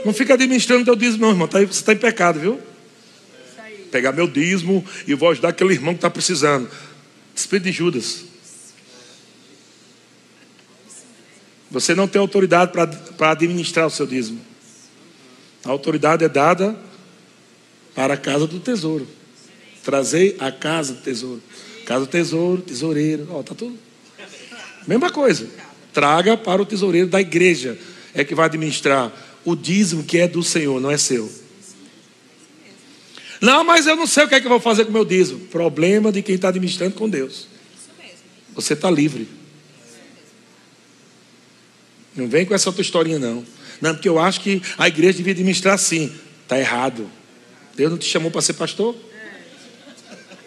[0.05, 1.49] Não fica administrando teu dízimo, não, irmão.
[1.49, 2.61] Tá você está em pecado, viu?
[3.91, 6.69] Pegar meu dízimo e vou ajudar aquele irmão que está precisando.
[7.35, 8.25] Espírito de Judas.
[11.71, 14.48] Você não tem autoridade para administrar o seu dízimo.
[15.65, 16.79] A autoridade é dada
[17.95, 19.07] para a casa do tesouro.
[19.85, 21.43] Trazei a casa do tesouro.
[21.85, 23.79] Casa do tesouro, tesoureiro, ó, tá tudo.
[24.87, 25.49] Mesma coisa.
[25.93, 27.79] Traga para o tesoureiro da igreja.
[28.15, 29.13] É que vai administrar
[29.45, 31.31] o dízimo que é do Senhor, não é seu.
[33.41, 35.05] Não, mas eu não sei o que é que eu vou fazer com o meu
[35.05, 35.41] dízimo.
[35.47, 37.47] Problema de quem está administrando com Deus.
[38.55, 39.29] Você está livre.
[42.15, 43.45] Não vem com essa outra historinha, não.
[43.81, 46.13] Não, porque eu acho que a igreja devia administrar assim.
[46.43, 47.11] Está errado.
[47.77, 48.97] Deus não te chamou para ser pastor?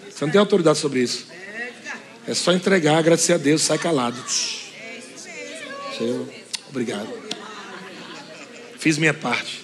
[0.09, 1.27] Você não tem autoridade sobre isso.
[2.27, 4.21] É só entregar, agradecer a Deus, sai calado.
[6.69, 7.09] Obrigado.
[8.77, 9.61] Fiz minha parte.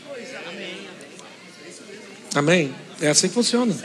[2.36, 2.74] Amém?
[3.02, 3.76] É assim que funciona.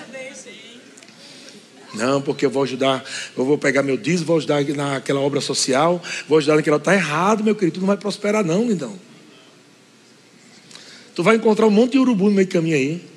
[1.94, 3.04] Não, porque eu vou ajudar,
[3.36, 6.78] eu vou pegar meu dízimo, vou ajudar naquela obra social, vou ajudar naquela.
[6.78, 8.98] Está errado, meu querido, tu não vai prosperar, não, lindão.
[11.14, 13.12] Tu vai encontrar um monte de urubu no meio do caminho aí.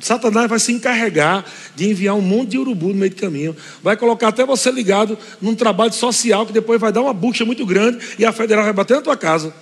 [0.00, 3.56] Satanás vai se encarregar de enviar um monte de urubu no meio do caminho.
[3.82, 7.66] Vai colocar até você ligado num trabalho social que depois vai dar uma bucha muito
[7.66, 9.52] grande e a federal vai bater na tua casa.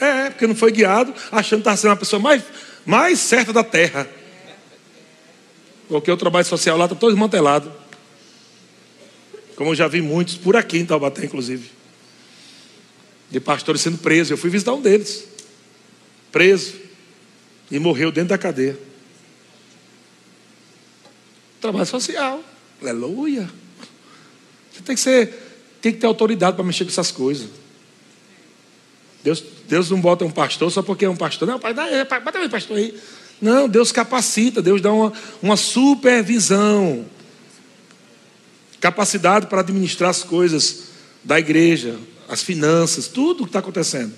[0.00, 2.42] É, porque não foi guiado, achando que está sendo uma pessoa mais
[2.84, 4.08] mais certa da terra.
[5.88, 7.72] Porque o trabalho social lá está todo desmantelado.
[9.56, 11.70] Como eu já vi muitos por aqui em Taubaté, inclusive.
[13.30, 14.30] De pastores sendo presos.
[14.30, 15.26] Eu fui visitar um deles.
[16.30, 16.74] Preso.
[17.70, 18.78] E morreu dentro da cadeia.
[21.60, 22.42] Trabalho social.
[22.80, 23.48] Aleluia.
[24.72, 25.28] Você tem que ser,
[25.80, 27.48] tem que ter autoridade para mexer com essas coisas.
[29.22, 31.48] Deus, Deus não bota um pastor só porque é um pastor.
[31.48, 31.86] Não, pai, dá,
[32.20, 32.94] bota aí, pastor aí.
[33.40, 35.10] Não, Deus capacita, Deus dá uma,
[35.40, 37.06] uma supervisão.
[38.78, 40.88] Capacidade para administrar as coisas
[41.24, 41.98] da igreja,
[42.28, 44.12] as finanças, tudo o que está acontecendo.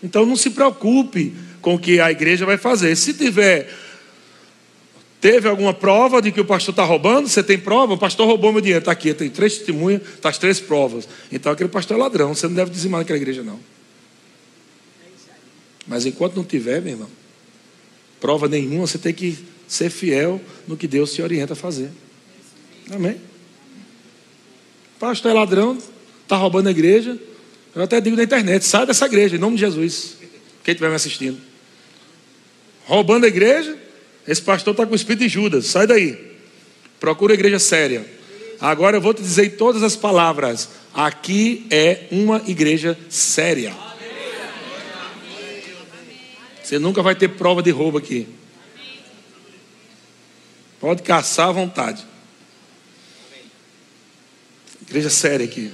[0.00, 2.94] Então não se preocupe com o que a igreja vai fazer.
[2.94, 3.74] Se tiver
[5.20, 7.28] Teve alguma prova de que o pastor está roubando?
[7.28, 7.94] Você tem prova?
[7.94, 8.78] O pastor roubou meu dinheiro.
[8.78, 11.08] Está aqui, tem três testemunhas, está as três provas.
[11.32, 12.32] Então aquele pastor é ladrão.
[12.32, 13.58] Você não deve dizimar naquela igreja, não.
[15.88, 17.08] Mas enquanto não tiver, meu irmão,
[18.20, 21.90] prova nenhuma, você tem que ser fiel no que Deus te orienta a fazer.
[22.90, 23.16] Amém?
[25.00, 25.78] Pastor é ladrão,
[26.22, 27.18] está roubando a igreja.
[27.74, 30.16] Eu até digo na internet: sai dessa igreja, em nome de Jesus.
[30.62, 31.38] Quem estiver me assistindo.
[32.84, 33.76] Roubando a igreja,
[34.26, 36.18] esse pastor está com o espírito de Judas, sai daí.
[37.00, 38.04] Procura a igreja séria.
[38.60, 40.68] Agora eu vou te dizer todas as palavras.
[40.92, 43.87] Aqui é uma igreja séria.
[46.68, 48.28] Você nunca vai ter prova de roubo aqui.
[50.78, 52.04] Pode caçar à vontade.
[54.82, 55.72] Igreja séria aqui.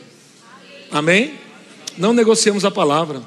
[0.92, 1.34] Amém?
[1.99, 3.20] Não negociamos a palavra.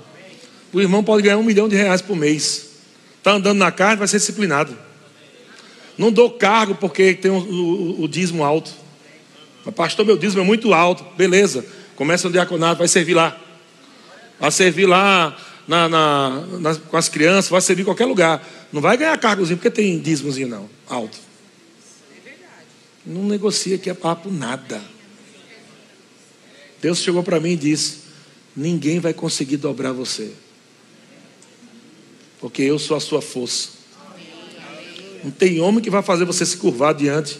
[0.71, 2.69] O irmão pode ganhar um milhão de reais por mês.
[3.17, 4.73] Está andando na carne, vai ser disciplinado.
[5.97, 8.71] Não dou cargo porque tem o, o, o dízimo alto.
[9.75, 11.03] Pastor, meu dízimo é muito alto.
[11.17, 11.65] Beleza.
[11.97, 13.37] Começa no diaconato, vai servir lá.
[14.39, 15.37] Vai servir lá
[15.67, 18.47] na, na, na, com as crianças, vai servir em qualquer lugar.
[18.71, 20.69] Não vai ganhar cargozinho porque tem dízimozinho, não.
[20.87, 21.17] Alto.
[23.05, 24.81] Não negocia aqui é papo nada.
[26.81, 27.99] Deus chegou para mim e disse:
[28.55, 30.31] Ninguém vai conseguir dobrar você.
[32.39, 33.69] Porque eu sou a sua força.
[35.23, 37.39] Não tem homem que vai fazer você se curvar diante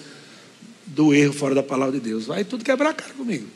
[0.86, 2.26] do erro fora da palavra de Deus.
[2.26, 3.48] Vai tudo quebrar a cara comigo.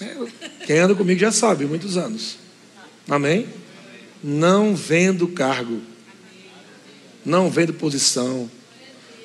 [0.00, 2.45] É, quem anda comigo já sabe, muitos anos.
[3.08, 3.46] Amém?
[4.22, 5.80] Não vendo cargo.
[7.24, 8.50] Não vendo posição.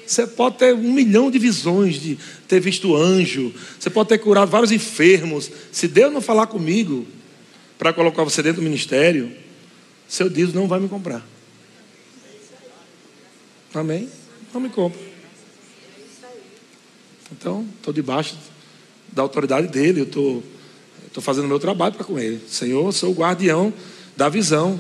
[0.06, 2.18] Você pode ter um milhão de visões de
[2.48, 3.54] ter visto anjo.
[3.80, 5.50] Você pode ter curado vários enfermos.
[5.72, 7.08] Se Deus não falar comigo
[7.78, 9.32] para colocar você dentro do ministério,
[10.08, 11.26] seu Deus não vai me comprar.
[13.74, 14.10] Amém?
[14.54, 15.00] Não me compra.
[17.32, 18.38] Então, estou debaixo
[19.14, 20.02] da autoridade dele.
[20.02, 20.61] Eu estou tô
[21.20, 22.40] fazendo meu trabalho para com ele.
[22.48, 23.74] Senhor, eu sou o guardião
[24.16, 24.80] da visão.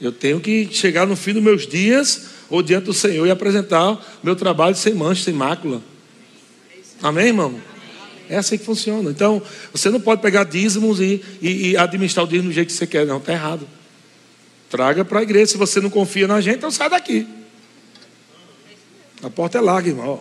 [0.00, 3.98] Eu tenho que chegar no fim dos meus dias ou diante do Senhor e apresentar
[4.22, 5.80] meu trabalho sem mancha, sem mácula.
[7.02, 7.60] Amém, irmão?
[8.28, 9.10] É assim que funciona.
[9.10, 9.40] Então,
[9.72, 12.86] você não pode pegar dízimos e, e, e administrar o dízimo do jeito que você
[12.86, 13.06] quer.
[13.06, 13.66] Não, está errado.
[14.68, 15.52] Traga para a igreja.
[15.52, 17.26] Se você não confia na gente, então sai daqui.
[19.22, 20.20] A porta é larga, irmão.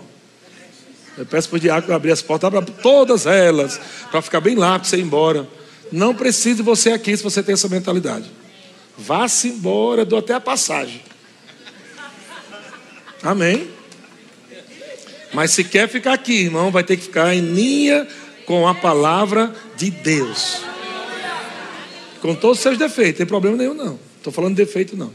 [1.18, 3.80] Eu peço para o diácono abrir as portas, abra todas elas,
[4.11, 5.47] para ficar bem largo para você ir embora.
[5.91, 8.30] Não precisa você aqui se você tem essa mentalidade.
[8.97, 11.01] Vá-se embora, dou até a passagem.
[13.24, 13.70] Amém?
[15.34, 18.07] Mas se quer ficar aqui, irmão, vai ter que ficar em linha
[18.45, 20.61] com a palavra de Deus.
[22.22, 23.99] Com todos os seus defeitos, tem problema nenhum, não.
[24.18, 25.11] Estou falando de defeito, não.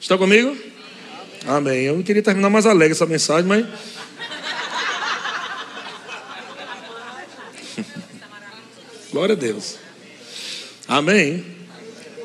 [0.00, 0.56] Está comigo?
[1.46, 1.82] Amém.
[1.84, 3.66] Eu não queria terminar mais alegre essa mensagem, mas.
[9.14, 9.76] Glória a Deus.
[10.88, 11.44] Amém.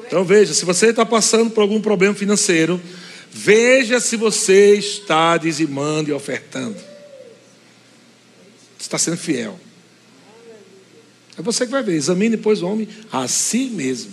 [0.08, 2.82] Então veja, se você está passando por algum problema financeiro,
[3.30, 6.76] veja se você está dizimando e ofertando.
[8.80, 9.60] Está sendo fiel.
[11.38, 11.94] É você que vai ver.
[11.94, 14.12] Examine, pois, o homem a si mesmo.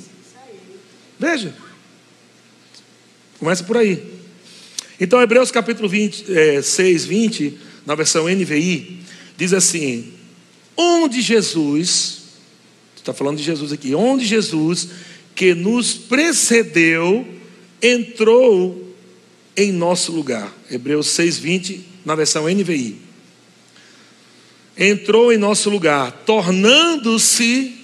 [1.18, 1.54] Veja.
[3.38, 4.06] Começa por aí.
[5.00, 9.00] Então, Hebreus capítulo 20, é, 6, 20, na versão NVI,
[9.34, 10.12] diz assim:
[10.76, 12.15] Onde Jesus,
[13.06, 14.88] está falando de Jesus aqui, onde Jesus,
[15.34, 17.26] que nos precedeu,
[17.80, 18.94] entrou
[19.56, 20.52] em nosso lugar.
[20.68, 23.00] Hebreus 6, 20, na versão NVI.
[24.76, 27.74] Entrou em nosso lugar, tornando-se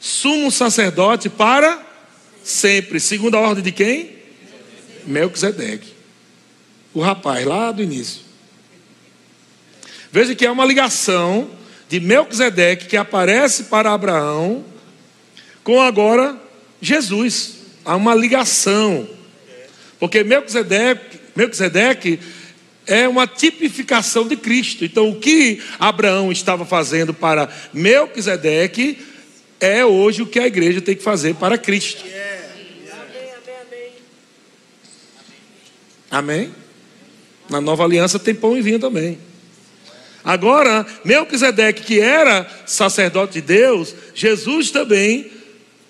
[0.00, 1.80] sumo sacerdote para
[2.42, 2.98] sempre.
[2.98, 4.10] Segundo a ordem de quem?
[5.06, 5.92] Melquisedeque
[6.92, 8.20] o rapaz lá do início.
[10.10, 11.48] Veja que é uma ligação
[11.88, 14.71] de Melquisedeque que aparece para Abraão
[15.64, 16.36] com agora
[16.80, 17.54] Jesus.
[17.84, 19.08] Há uma ligação.
[19.98, 22.18] Porque Melquisedeque, Melquisedeque
[22.86, 24.84] é uma tipificação de Cristo.
[24.84, 28.98] Então, o que Abraão estava fazendo para Melquisedeque
[29.60, 32.04] é hoje o que a igreja tem que fazer para Cristo.
[36.10, 36.52] Amém?
[37.48, 39.18] Na nova aliança tem pão e vinho também.
[40.24, 45.30] Agora, Melquisedeque, que era sacerdote de Deus, Jesus também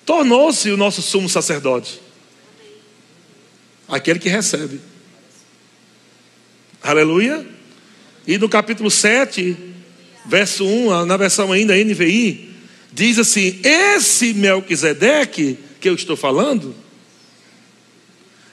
[0.04, 2.00] tornou-se o nosso sumo sacerdote.
[3.88, 4.80] Aquele que recebe.
[6.82, 7.46] Aleluia.
[8.26, 9.56] E no capítulo 7,
[10.26, 12.50] verso 1, na versão ainda NVI,
[12.92, 16.74] diz assim: Esse Melquisedeque que eu estou falando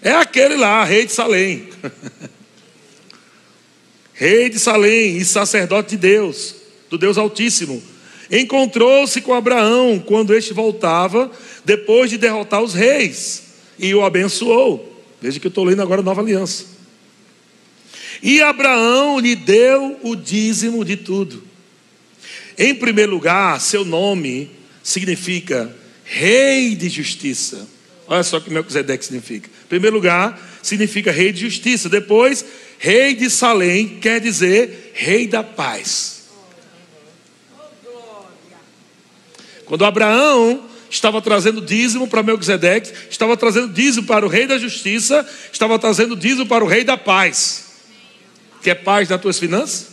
[0.01, 1.69] é aquele lá, rei de Salém.
[4.13, 6.55] rei de Salém e sacerdote de Deus,
[6.89, 7.81] do Deus Altíssimo.
[8.31, 11.31] Encontrou-se com Abraão quando este voltava,
[11.65, 13.43] depois de derrotar os reis,
[13.77, 15.03] e o abençoou.
[15.21, 16.65] Veja que eu estou lendo agora a nova aliança.
[18.21, 21.43] E Abraão lhe deu o dízimo de tudo.
[22.57, 24.51] Em primeiro lugar, seu nome
[24.83, 25.73] significa
[26.03, 27.67] Rei de Justiça.
[28.07, 29.47] Olha só o que Melquisedeque significa.
[29.47, 31.87] Em primeiro lugar, significa Rei de Justiça.
[31.87, 32.43] Depois,
[32.77, 36.18] Rei de Salém quer dizer Rei da Paz.
[39.69, 45.23] Quando Abraão estava trazendo dízimo para Melquisedeque, estava trazendo dízimo para o Rei da Justiça,
[45.53, 47.65] estava trazendo dízimo para o Rei da Paz.
[48.63, 49.89] Quer paz nas tuas finanças?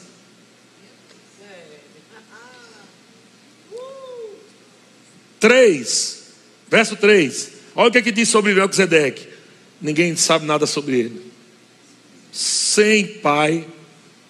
[5.38, 6.22] Três,
[6.70, 7.50] verso 3.
[7.74, 9.28] Olha o que, é que diz sobre Melquisedeque.
[9.78, 11.32] Ninguém sabe nada sobre ele.
[12.32, 13.66] Sem pai,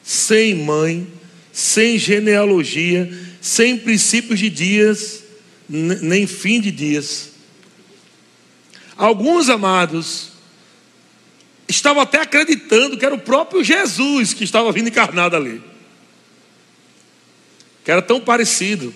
[0.02, 1.06] sem mãe,
[1.52, 3.08] sem genealogia,
[3.40, 5.22] sem princípios de dias,
[5.68, 7.30] nem fim de dias.
[8.96, 10.32] Alguns amados
[11.68, 15.62] estavam até acreditando que era o próprio Jesus que estava vindo encarnado ali.
[17.84, 18.94] Que era tão parecido.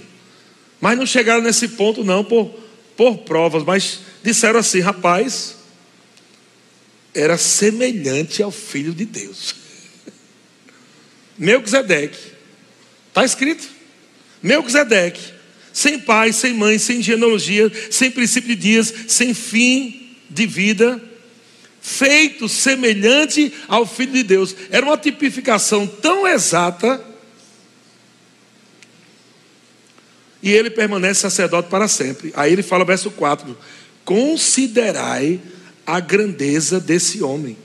[0.81, 2.49] Mas não chegaram nesse ponto, não, por,
[2.97, 5.57] por provas, mas disseram assim: rapaz,
[7.14, 9.55] era semelhante ao Filho de Deus.
[11.37, 12.18] Melquisedeque,
[13.09, 13.68] está escrito.
[14.43, 15.35] Melquisedeque,
[15.73, 21.01] sem pai, sem mãe, sem genealogia, sem princípio de dias, sem fim de vida,
[21.81, 24.55] feito semelhante ao Filho de Deus.
[24.71, 27.05] Era uma tipificação tão exata
[30.43, 32.33] e ele permanece sacerdote para sempre.
[32.35, 33.57] Aí ele fala, verso 4:
[34.05, 35.41] Considerai
[35.87, 37.57] a grandeza desse homem.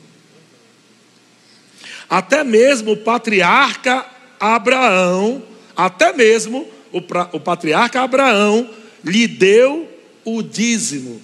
[2.10, 4.06] Até mesmo o patriarca
[4.40, 5.44] Abraão,
[5.76, 7.00] até mesmo o,
[7.34, 8.70] o patriarca Abraão,
[9.04, 9.90] lhe deu
[10.24, 11.22] o dízimo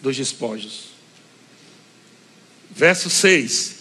[0.00, 0.90] dos despojos.
[2.70, 3.74] Verso 6: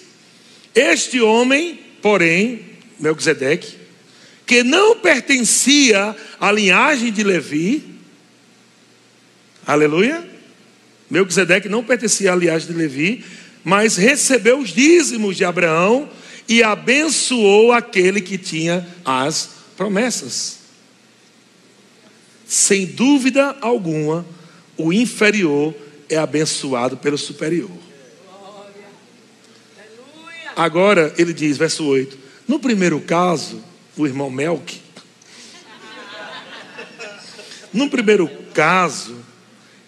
[0.73, 2.61] Este homem, porém,
[2.99, 3.77] Melquisedeque,
[4.47, 7.83] que não pertencia à linhagem de Levi,
[9.65, 10.27] aleluia,
[11.07, 13.23] Melquisedeque não pertencia à linhagem de Levi,
[13.63, 16.09] mas recebeu os dízimos de Abraão
[16.49, 20.56] e abençoou aquele que tinha as promessas.
[22.47, 24.25] Sem dúvida alguma,
[24.77, 25.75] o inferior
[26.09, 27.69] é abençoado pelo superior.
[30.55, 32.17] Agora ele diz, verso 8:
[32.47, 33.61] No primeiro caso,
[33.95, 34.81] o irmão Melk.
[37.73, 39.15] No primeiro caso,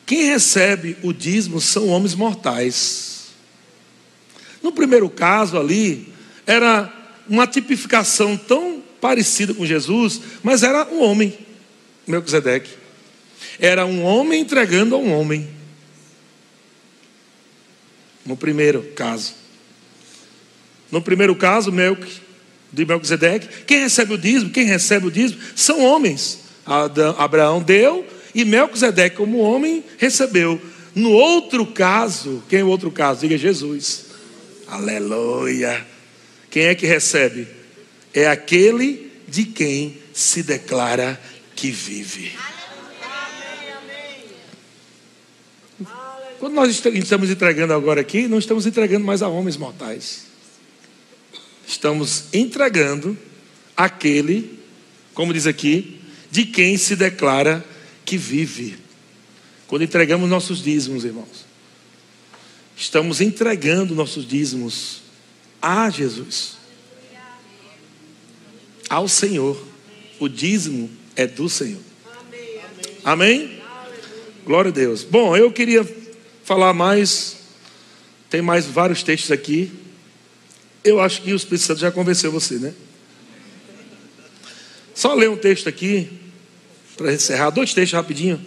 [0.06, 3.30] quem recebe o dízimo são homens mortais.
[4.62, 6.14] No primeiro caso ali,
[6.46, 6.92] era
[7.28, 11.38] uma tipificação tão parecida com Jesus, mas era um homem,
[12.10, 12.72] Melquisedeque.
[13.60, 15.48] Era um homem entregando a um homem.
[18.26, 19.34] No primeiro caso.
[20.92, 22.30] No primeiro caso, Melquisedeque
[22.72, 23.48] de Melquisedeque.
[23.66, 24.52] Quem recebe o dízimo?
[24.52, 25.42] Quem recebe o dízimo?
[25.56, 26.40] São homens.
[27.18, 30.62] Abraão deu e Melquisedeque, como homem, recebeu.
[30.94, 33.22] No outro caso, quem é o outro caso?
[33.22, 34.06] Diga Jesus.
[34.68, 35.86] Aleluia.
[36.50, 37.48] Quem é que recebe?
[38.14, 41.20] É aquele de quem se declara
[41.60, 42.38] que vive.
[46.40, 50.30] Quando nós estamos entregando agora aqui, não estamos entregando mais a homens mortais
[51.70, 53.18] estamos entregando
[53.78, 54.60] aquele,
[55.14, 56.02] como diz aqui,
[56.32, 57.64] de quem se declara
[58.04, 58.78] que vive.
[59.68, 61.46] Quando entregamos nossos dízimos, irmãos,
[62.76, 65.02] estamos entregando nossos dízimos
[65.62, 66.58] a Jesus,
[68.90, 69.70] ao Senhor.
[70.20, 70.90] O dízimo
[71.20, 71.82] é do Senhor.
[73.04, 73.62] Amém?
[74.46, 75.04] Glória a Deus.
[75.04, 75.86] Bom, eu queria
[76.46, 77.40] falar mais,
[78.30, 79.70] tem mais vários textos aqui
[80.82, 82.74] Eu acho que o Espírito Santo já convenceu você, né?
[84.96, 86.10] Só ler um texto aqui,
[86.96, 88.40] para encerrar, dois textos rapidinho.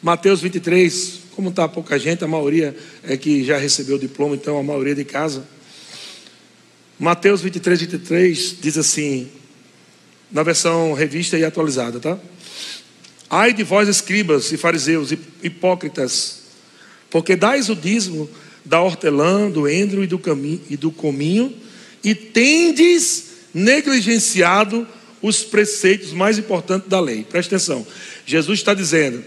[0.00, 4.56] Mateus 23, como está pouca gente, a maioria é que já recebeu o diploma, então
[4.56, 5.44] a maioria de casa.
[6.96, 9.28] Mateus 23, 23 diz assim,
[10.34, 12.18] na versão revista e atualizada, tá?
[13.30, 16.42] Ai de vós, escribas e fariseus, hipócritas,
[17.08, 18.28] porque dais o dízimo
[18.64, 21.54] da hortelã, do endro e do, caminho, e do cominho,
[22.02, 24.86] e tendes negligenciado
[25.22, 27.22] os preceitos mais importantes da lei.
[27.22, 27.86] Presta atenção.
[28.26, 29.22] Jesus está dizendo,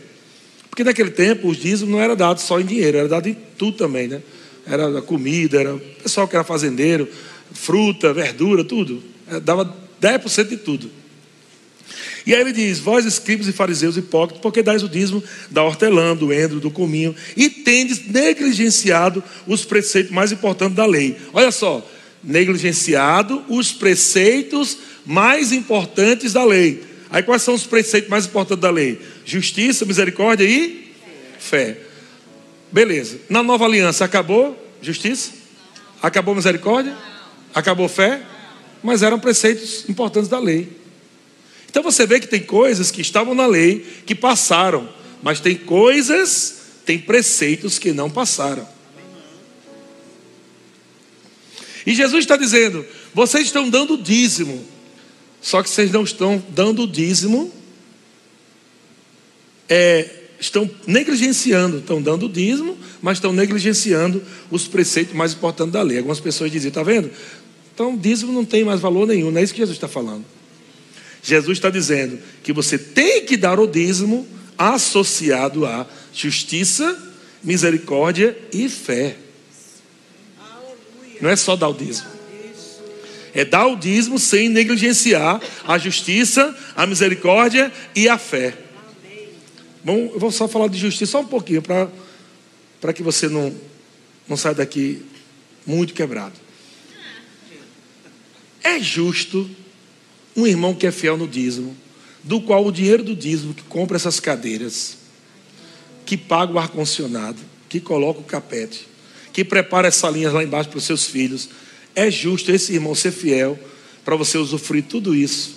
[0.70, 3.78] porque naquele tempo os dízimos não era dado só em dinheiro, era dado em tudo
[3.78, 4.22] também, né?
[4.66, 7.08] Era comida, era pessoal que era fazendeiro,
[7.54, 9.02] fruta, verdura, tudo.
[9.32, 10.92] É, dava 10% de tudo.
[12.26, 16.16] E aí ele diz: Vós, escribas e fariseus hipócritas, porque dais o dízimo da hortelã,
[16.16, 21.16] do endro, do cominho, e tendes negligenciado os preceitos mais importantes da lei.
[21.32, 21.90] Olha só,
[22.22, 26.84] negligenciado os preceitos mais importantes da lei.
[27.10, 29.00] Aí quais são os preceitos mais importantes da lei?
[29.26, 30.94] Justiça, misericórdia e
[31.40, 31.78] fé.
[32.72, 33.18] Beleza.
[33.30, 35.32] Na nova aliança acabou justiça?
[36.02, 36.94] Acabou misericórdia?
[37.56, 38.22] Acabou fé?
[38.84, 40.70] Mas eram preceitos importantes da lei.
[41.70, 44.90] Então você vê que tem coisas que estavam na lei que passaram,
[45.22, 48.68] mas tem coisas, tem preceitos que não passaram.
[51.86, 54.66] E Jesus está dizendo: vocês estão dando dízimo,
[55.42, 57.52] só que vocês não estão dando dízimo,
[59.70, 60.10] é,
[60.40, 64.22] estão negligenciando, estão dando dízimo, mas estão negligenciando
[64.52, 65.98] os preceitos mais importantes da lei.
[65.98, 67.10] Algumas pessoas dizem: está vendo?
[67.78, 70.26] Então dízimo não tem mais valor nenhum, não é isso que Jesus está falando.
[71.22, 76.98] Jesus está dizendo que você tem que dar o dízimo associado a justiça,
[77.44, 79.16] misericórdia e fé.
[81.22, 82.08] Não é só dar o dízimo.
[83.32, 88.58] É dar o dízimo sem negligenciar a justiça, a misericórdia e a fé.
[89.84, 93.54] Bom, eu vou só falar de justiça só um pouquinho para que você não,
[94.28, 95.06] não saia daqui
[95.64, 96.47] muito quebrado.
[98.68, 99.50] É justo
[100.36, 101.74] um irmão que é fiel no dízimo,
[102.22, 104.98] do qual o dinheiro do dízimo que compra essas cadeiras,
[106.06, 107.40] que paga o ar-condicionado,
[107.70, 108.86] que coloca o capete,
[109.32, 111.48] que prepara essa linha lá embaixo para os seus filhos,
[111.96, 113.58] é justo esse irmão ser fiel
[114.04, 115.56] para você usufruir tudo isso,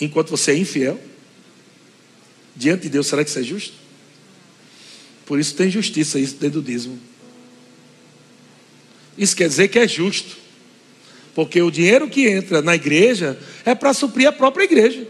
[0.00, 0.98] enquanto você é infiel?
[2.54, 3.74] Diante de Deus, será que isso é justo?
[5.26, 7.00] Por isso tem justiça isso dentro do dízimo.
[9.18, 10.39] Isso quer dizer que é justo.
[11.34, 15.06] Porque o dinheiro que entra na igreja é para suprir a própria igreja.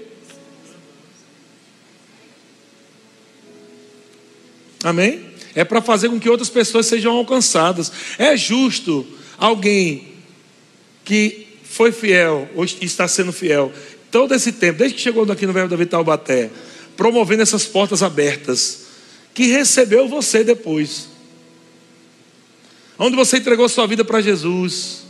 [4.82, 5.26] Amém?
[5.54, 7.90] É para fazer com que outras pessoas sejam alcançadas.
[8.18, 9.06] É justo
[9.38, 10.08] alguém
[11.04, 13.72] que foi fiel, ou está sendo fiel,
[14.10, 16.50] todo esse tempo, desde que chegou aqui no Verbo da Vital Baté,
[16.96, 18.86] promovendo essas portas abertas,
[19.32, 21.08] que recebeu você depois.
[22.98, 25.04] Onde você entregou sua vida para Jesus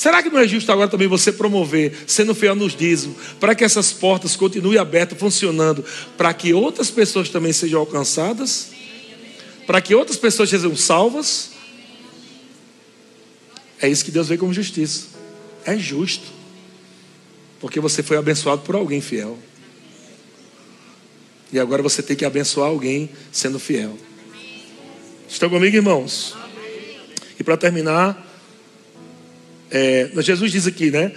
[0.00, 3.62] Será que não é justo agora também você promover, sendo fiel nos dízimos, para que
[3.62, 5.84] essas portas continuem abertas, funcionando,
[6.16, 8.70] para que outras pessoas também sejam alcançadas?
[9.66, 11.50] Para que outras pessoas sejam salvas?
[13.78, 15.08] É isso que Deus vê como justiça.
[15.66, 16.24] É justo.
[17.60, 19.38] Porque você foi abençoado por alguém fiel.
[21.52, 23.98] E agora você tem que abençoar alguém sendo fiel.
[25.28, 26.34] Estão comigo, irmãos?
[27.38, 28.29] E para terminar,
[29.70, 31.12] é, Jesus diz aqui, né?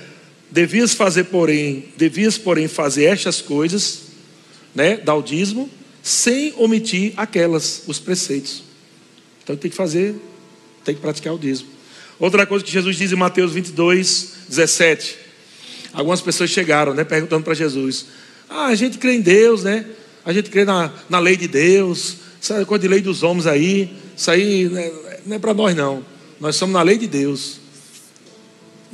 [0.51, 4.01] Devias fazer, porém, devias, porém, fazer estas coisas,
[4.75, 4.97] né?
[4.97, 5.15] Dar
[6.01, 8.63] sem omitir aquelas, os preceitos.
[9.43, 10.15] Então tem que fazer,
[10.85, 11.69] tem que praticar o dízimo.
[12.19, 15.17] Outra coisa que Jesus diz em Mateus 22, 17.
[15.91, 17.03] Algumas pessoas chegaram, né?
[17.03, 18.05] Perguntando para Jesus:
[18.49, 19.85] Ah, a gente crê em Deus, né?
[20.25, 23.91] A gente crê na, na lei de Deus, essa coisa de lei dos homens aí,
[24.15, 24.91] isso aí né,
[25.25, 26.05] não é para nós, não.
[26.39, 27.62] Nós somos na lei de Deus.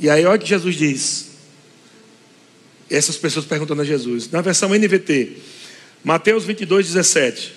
[0.00, 1.26] E aí, olha o que Jesus diz.
[2.88, 4.30] Essas pessoas perguntando a Jesus.
[4.30, 5.36] Na versão NVT,
[6.02, 7.52] Mateus 22, 17.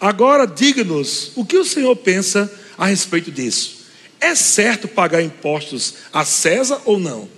[0.00, 3.86] Agora diga-nos o que o Senhor pensa a respeito disso.
[4.20, 7.28] É certo pagar impostos a César ou não?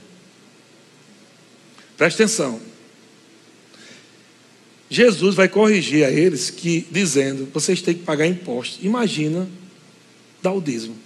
[1.97, 2.61] Preste atenção.
[4.91, 8.79] Jesus vai corrigir a eles que dizendo, vocês têm que pagar impostos.
[8.83, 9.49] Imagina
[10.43, 10.97] dar o dízimo.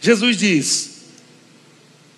[0.00, 0.90] Jesus diz: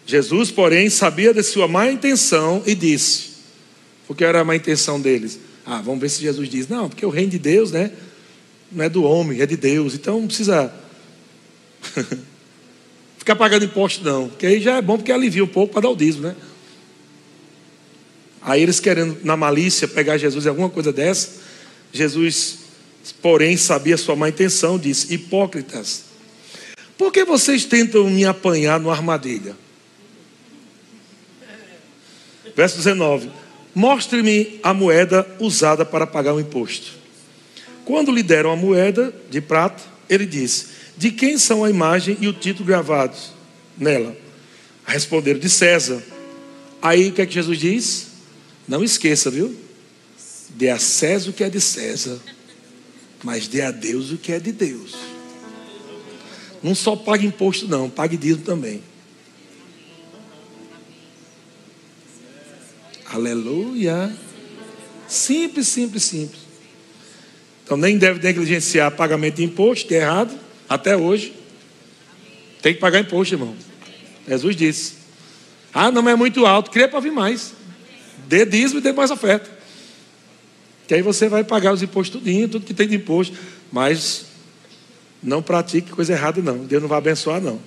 [0.07, 3.31] Jesus, porém, sabia de sua má intenção e disse:
[4.07, 5.39] porque era a má intenção deles.
[5.65, 7.93] Ah, vamos ver se Jesus diz: não, porque o reino de Deus, né?
[8.73, 9.94] Não é do homem, é de Deus.
[9.94, 10.73] Então não precisa
[13.19, 15.90] Ficar pagando imposto não, porque aí já é bom porque alivia um pouco para dar
[15.90, 16.36] o dízimo, né?
[18.43, 21.39] Aí eles querendo, na malícia, pegar Jesus em alguma coisa dessa,
[21.93, 22.61] Jesus,
[23.20, 26.05] porém, sabia sua má intenção, disse: Hipócritas,
[27.01, 29.57] por que vocês tentam me apanhar numa armadilha?
[32.55, 33.31] Verso 19:
[33.75, 36.93] Mostre-me a moeda usada para pagar o imposto.
[37.87, 42.29] Quando lhe deram a moeda de prata, ele disse: De quem são a imagem e
[42.29, 43.33] o título gravados
[43.79, 44.15] nela?
[44.85, 46.03] Responderam: De César.
[46.83, 48.09] Aí o que é que Jesus diz?
[48.69, 49.57] Não esqueça, viu?
[50.51, 52.21] Dê a César o que é de César,
[53.25, 55.10] mas dê a Deus o que é de Deus.
[56.62, 58.82] Não só pague imposto, não, pague dízimo também.
[63.07, 64.15] Aleluia.
[65.09, 66.41] Simples, simples, simples.
[67.65, 70.39] Então nem deve negligenciar pagamento de imposto, que é errado,
[70.69, 71.32] até hoje.
[72.62, 73.57] Tem que pagar imposto, irmão.
[74.28, 74.95] Jesus disse.
[75.73, 77.55] Ah, não é muito alto, crê para vir mais.
[78.28, 79.51] Dê dízimo e dê mais oferta.
[80.87, 83.37] Que aí você vai pagar os impostos tudinho, tudo que tem de imposto.
[83.73, 84.27] Mas
[85.23, 86.59] não pratique coisa errada, não.
[86.59, 87.61] Deus não vai abençoar, não.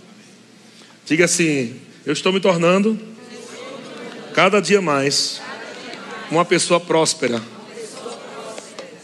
[1.06, 2.98] Diga assim: Eu estou me tornando
[4.34, 5.42] cada dia mais
[6.32, 7.42] uma pessoa próspera.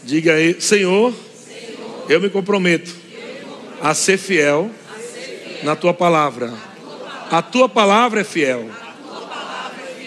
[0.02, 1.14] Diga aí, Senhor,
[2.08, 2.92] eu me comprometo
[3.80, 4.70] a ser fiel
[5.62, 6.52] na tua palavra.
[7.30, 8.68] A tua palavra é fiel.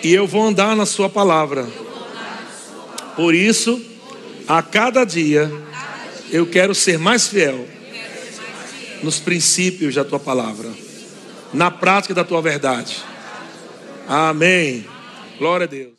[0.04, 1.66] E eu vou andar na sua palavra.
[3.16, 3.82] Por isso,
[4.46, 5.50] a cada dia,
[6.30, 7.66] eu quero ser mais fiel
[9.04, 10.70] nos princípios da tua palavra,
[11.54, 13.04] na prática da tua verdade.
[14.08, 14.86] Amém.
[15.38, 15.94] Glória a Deus.